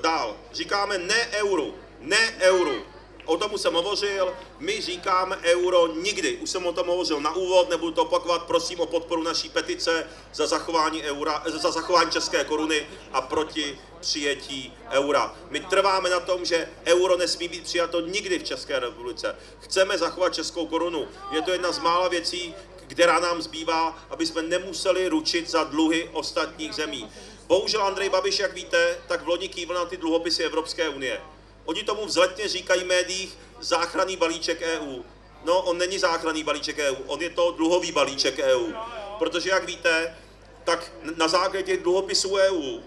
[0.00, 0.36] dál.
[0.52, 1.74] Říkáme ne euru.
[2.00, 2.82] Ne euru.
[3.24, 6.36] O tom jsem hovořil, my říkáme euro nikdy.
[6.36, 10.06] Už jsem o tom hovořil na úvod, nebudu to opakovat, prosím o podporu naší petice
[10.34, 15.34] za zachování, eura, za zachování české koruny a proti přijetí eura.
[15.50, 19.36] My trváme na tom, že euro nesmí být přijato nikdy v České republice.
[19.60, 21.08] Chceme zachovat českou korunu.
[21.30, 22.54] Je to jedna z mála věcí,
[22.90, 27.10] která nám zbývá, aby jsme nemuseli ručit za dluhy ostatních zemí.
[27.46, 31.20] Bohužel Andrej Babiš, jak víte, tak v loni kývl na ty dluhopisy Evropské unie.
[31.64, 35.02] Oni tomu vzletně říkají v médiích záchranný balíček EU.
[35.44, 38.72] No, on není záchranný balíček EU, on je to dluhový balíček EU.
[39.18, 40.16] Protože, jak víte,
[40.64, 42.80] tak na základě těch dluhopisů EU,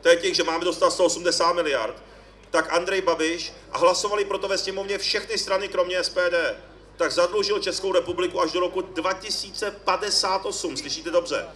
[0.00, 2.02] to je těch, že máme dostat 180 miliard,
[2.50, 6.34] tak Andrej Babiš, a hlasovali proto ve sněmovně všechny strany, kromě SPD,
[7.02, 10.76] tak zadlužil Českou republiku až do roku 2058.
[10.76, 11.46] Slyšíte dobře?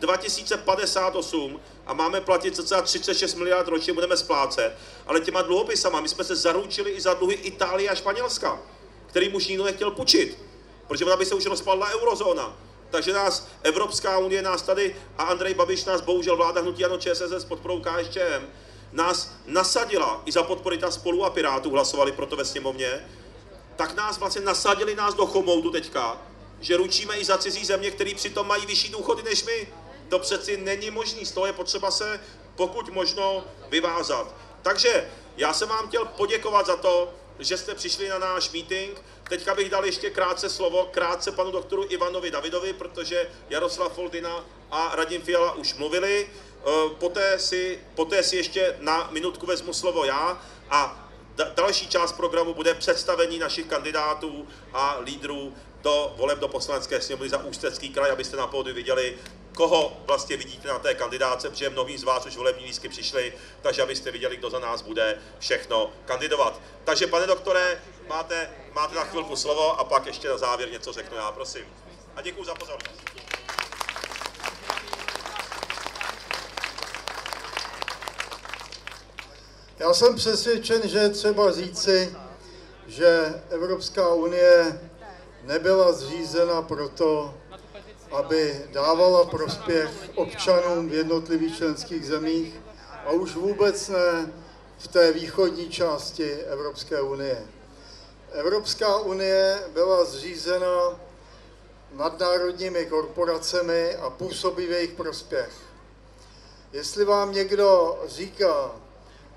[0.00, 4.76] 2058 a máme platit cca 36 miliard ročně, budeme splácet,
[5.06, 8.58] ale těma dluhopisama my jsme se zaručili i za dluhy Itálie a Španělska,
[9.06, 10.38] kterým už nikdo nechtěl půjčit,
[10.88, 12.56] protože ona by se už rozpadla eurozóna.
[12.90, 17.32] Takže nás Evropská unie, nás tady a Andrej Babiš nás bohužel vláda hnutí ano ČSSD
[17.32, 18.46] s podporou KSČM,
[18.92, 23.00] nás nasadila i za podpory ta spolu a Pirátů hlasovali proto ve sněmovně,
[23.80, 26.18] tak nás vlastně nasadili nás do chomoutu teďka,
[26.60, 29.68] že ručíme i za cizí země, který přitom mají vyšší důchody než my.
[30.08, 32.20] To přeci není možný, z toho je potřeba se
[32.56, 34.34] pokud možno vyvázat.
[34.62, 39.02] Takže já jsem vám chtěl poděkovat za to, že jste přišli na náš meeting.
[39.28, 44.96] Teďka bych dal ještě krátce slovo, krátce panu doktoru Ivanovi Davidovi, protože Jaroslav Foldina a
[44.96, 46.28] Radim Fiala už mluvili.
[46.28, 51.09] E, poté si, poté si ještě na minutku vezmu slovo já a
[51.54, 57.44] další část programu bude představení našich kandidátů a lídrů do voleb do poslanecké sněmovny za
[57.44, 59.18] Ústecký kraj, abyste na pódiu viděli,
[59.54, 63.82] koho vlastně vidíte na té kandidáce, protože mnohí z vás už volební lístky přišli, takže
[63.82, 66.60] abyste viděli, kdo za nás bude všechno kandidovat.
[66.84, 71.16] Takže pane doktore, máte, máte na chvilku slovo a pak ještě na závěr něco řeknu
[71.16, 71.64] já, prosím.
[72.16, 73.19] A děkuji za pozornost.
[79.80, 82.16] Já jsem přesvědčen, že je třeba říci,
[82.86, 84.80] že Evropská unie
[85.42, 87.34] nebyla zřízena proto,
[88.10, 92.60] aby dávala prospěch občanům v jednotlivých členských zemích
[93.06, 94.32] a už vůbec ne
[94.78, 97.46] v té východní části Evropské unie.
[98.32, 101.00] Evropská unie byla zřízena
[101.92, 105.50] nadnárodními korporacemi a působí v jejich prospěch.
[106.72, 108.79] Jestli vám někdo říká,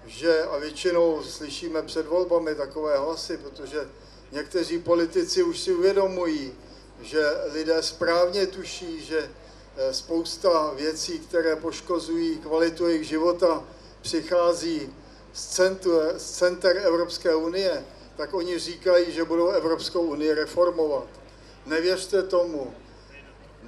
[0.06, 3.88] že, a většinou slyšíme před volbami takové hlasy, protože
[4.32, 6.54] někteří politici už si uvědomují,
[7.01, 9.30] že lidé správně tuší, že
[9.78, 13.64] eh, spousta věcí, které poškozují kvalitu jejich života,
[14.01, 14.93] přichází
[15.34, 17.86] z, centru, z center Evropské unie,
[18.18, 21.08] tak oni říkají, že budou Evropskou unii reformovat.
[21.66, 22.74] Nevěřte tomu.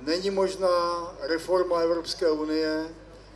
[0.01, 0.69] Není možná
[1.21, 2.87] reforma Evropské unie,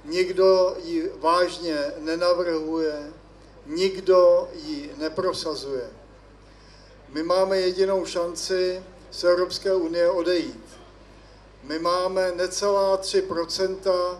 [0.06, 3.14] nikdo ji vážně nenavrhuje,
[3.66, 5.89] nikdo ji neprosazuje.
[7.10, 10.66] My máme jedinou šanci z Evropské unie odejít.
[11.64, 14.20] My máme necelá 3%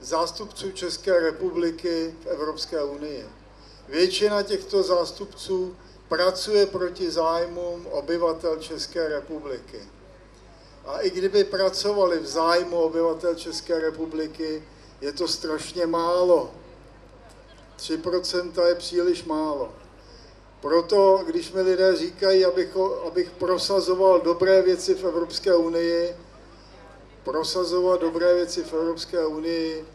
[0.00, 3.26] zástupců České republiky v Evropské unii.
[3.88, 5.76] Většina těchto zástupců
[6.08, 9.80] pracuje proti zájmům obyvatel České republiky.
[10.86, 14.62] A i kdyby pracovali v zájmu obyvatel České republiky,
[15.00, 16.50] je to strašně málo.
[17.78, 19.72] 3% je příliš málo.
[20.60, 22.76] Proto, když mi lidé říkají, abych,
[23.06, 26.16] abych prosazoval dobré věci v Evropské unii,
[27.24, 29.86] prosazovat dobré věci v Evropské unii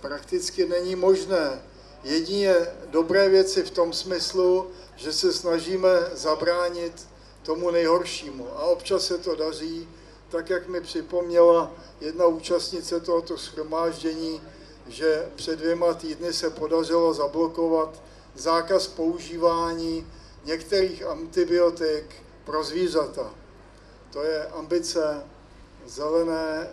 [0.00, 1.62] prakticky není možné.
[2.04, 2.54] Jedině
[2.86, 7.08] dobré věci v tom smyslu, že se snažíme zabránit
[7.42, 8.48] tomu nejhoršímu.
[8.56, 9.88] A občas se to daří,
[10.28, 14.42] tak jak mi připomněla jedna účastnice tohoto schromáždění,
[14.88, 18.02] že před dvěma týdny se podařilo zablokovat
[18.34, 20.06] zákaz používání
[20.44, 22.04] některých antibiotik
[22.44, 23.34] pro zvířata.
[24.12, 25.22] To je ambice
[25.86, 26.68] zelené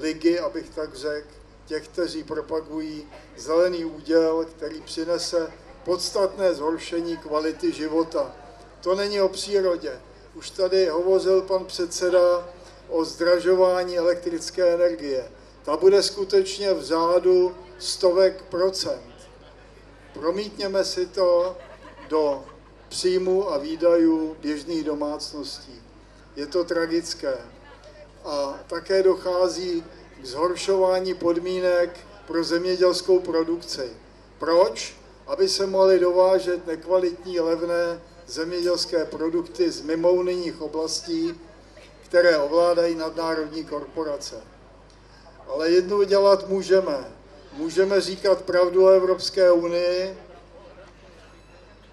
[0.00, 1.28] ligy, abych tak řekl,
[1.66, 5.52] těch, kteří propagují zelený úděl, který přinese
[5.84, 8.36] podstatné zhoršení kvality života.
[8.80, 10.00] To není o přírodě.
[10.34, 12.48] Už tady hovořil pan předseda
[12.88, 15.30] o zdražování elektrické energie.
[15.64, 19.14] Ta bude skutečně v řádu stovek procent.
[20.12, 21.56] Promítněme si to
[22.08, 22.44] do
[22.88, 25.82] příjmu a výdajů běžných domácností.
[26.36, 27.38] Je to tragické.
[28.24, 29.84] A také dochází
[30.20, 33.90] k zhoršování podmínek pro zemědělskou produkci.
[34.38, 34.96] Proč?
[35.26, 41.40] Aby se mohly dovážet nekvalitní, levné zemědělské produkty z mimounijních oblastí,
[42.16, 44.36] které ovládají nadnárodní korporace.
[45.48, 47.12] Ale jednu dělat můžeme.
[47.52, 50.18] Můžeme říkat pravdu o Evropské unii,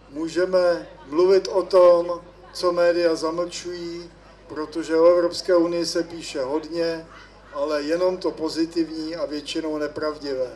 [0.09, 2.21] můžeme mluvit o tom,
[2.53, 4.11] co média zamlčují,
[4.47, 7.07] protože o Evropské unii se píše hodně,
[7.53, 10.51] ale jenom to pozitivní a většinou nepravdivé.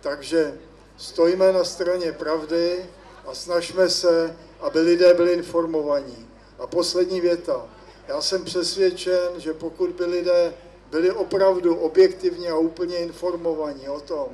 [0.00, 0.58] Takže
[0.96, 2.86] stojíme na straně pravdy
[3.26, 6.28] a snažme se, aby lidé byli informovaní.
[6.58, 7.68] A poslední věta.
[8.12, 10.54] Já jsem přesvědčen, že pokud by lidé
[10.90, 14.28] byli opravdu objektivně a úplně informovaní o tom,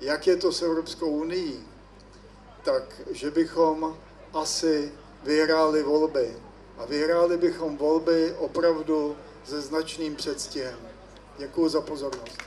[0.00, 1.60] jak je to s Evropskou unii,
[2.64, 3.96] tak že bychom
[4.34, 4.92] asi
[5.22, 6.36] vyhráli volby.
[6.78, 10.78] A vyhráli bychom volby opravdu se značným předstihem.
[11.38, 12.38] Děkuji za pozornost.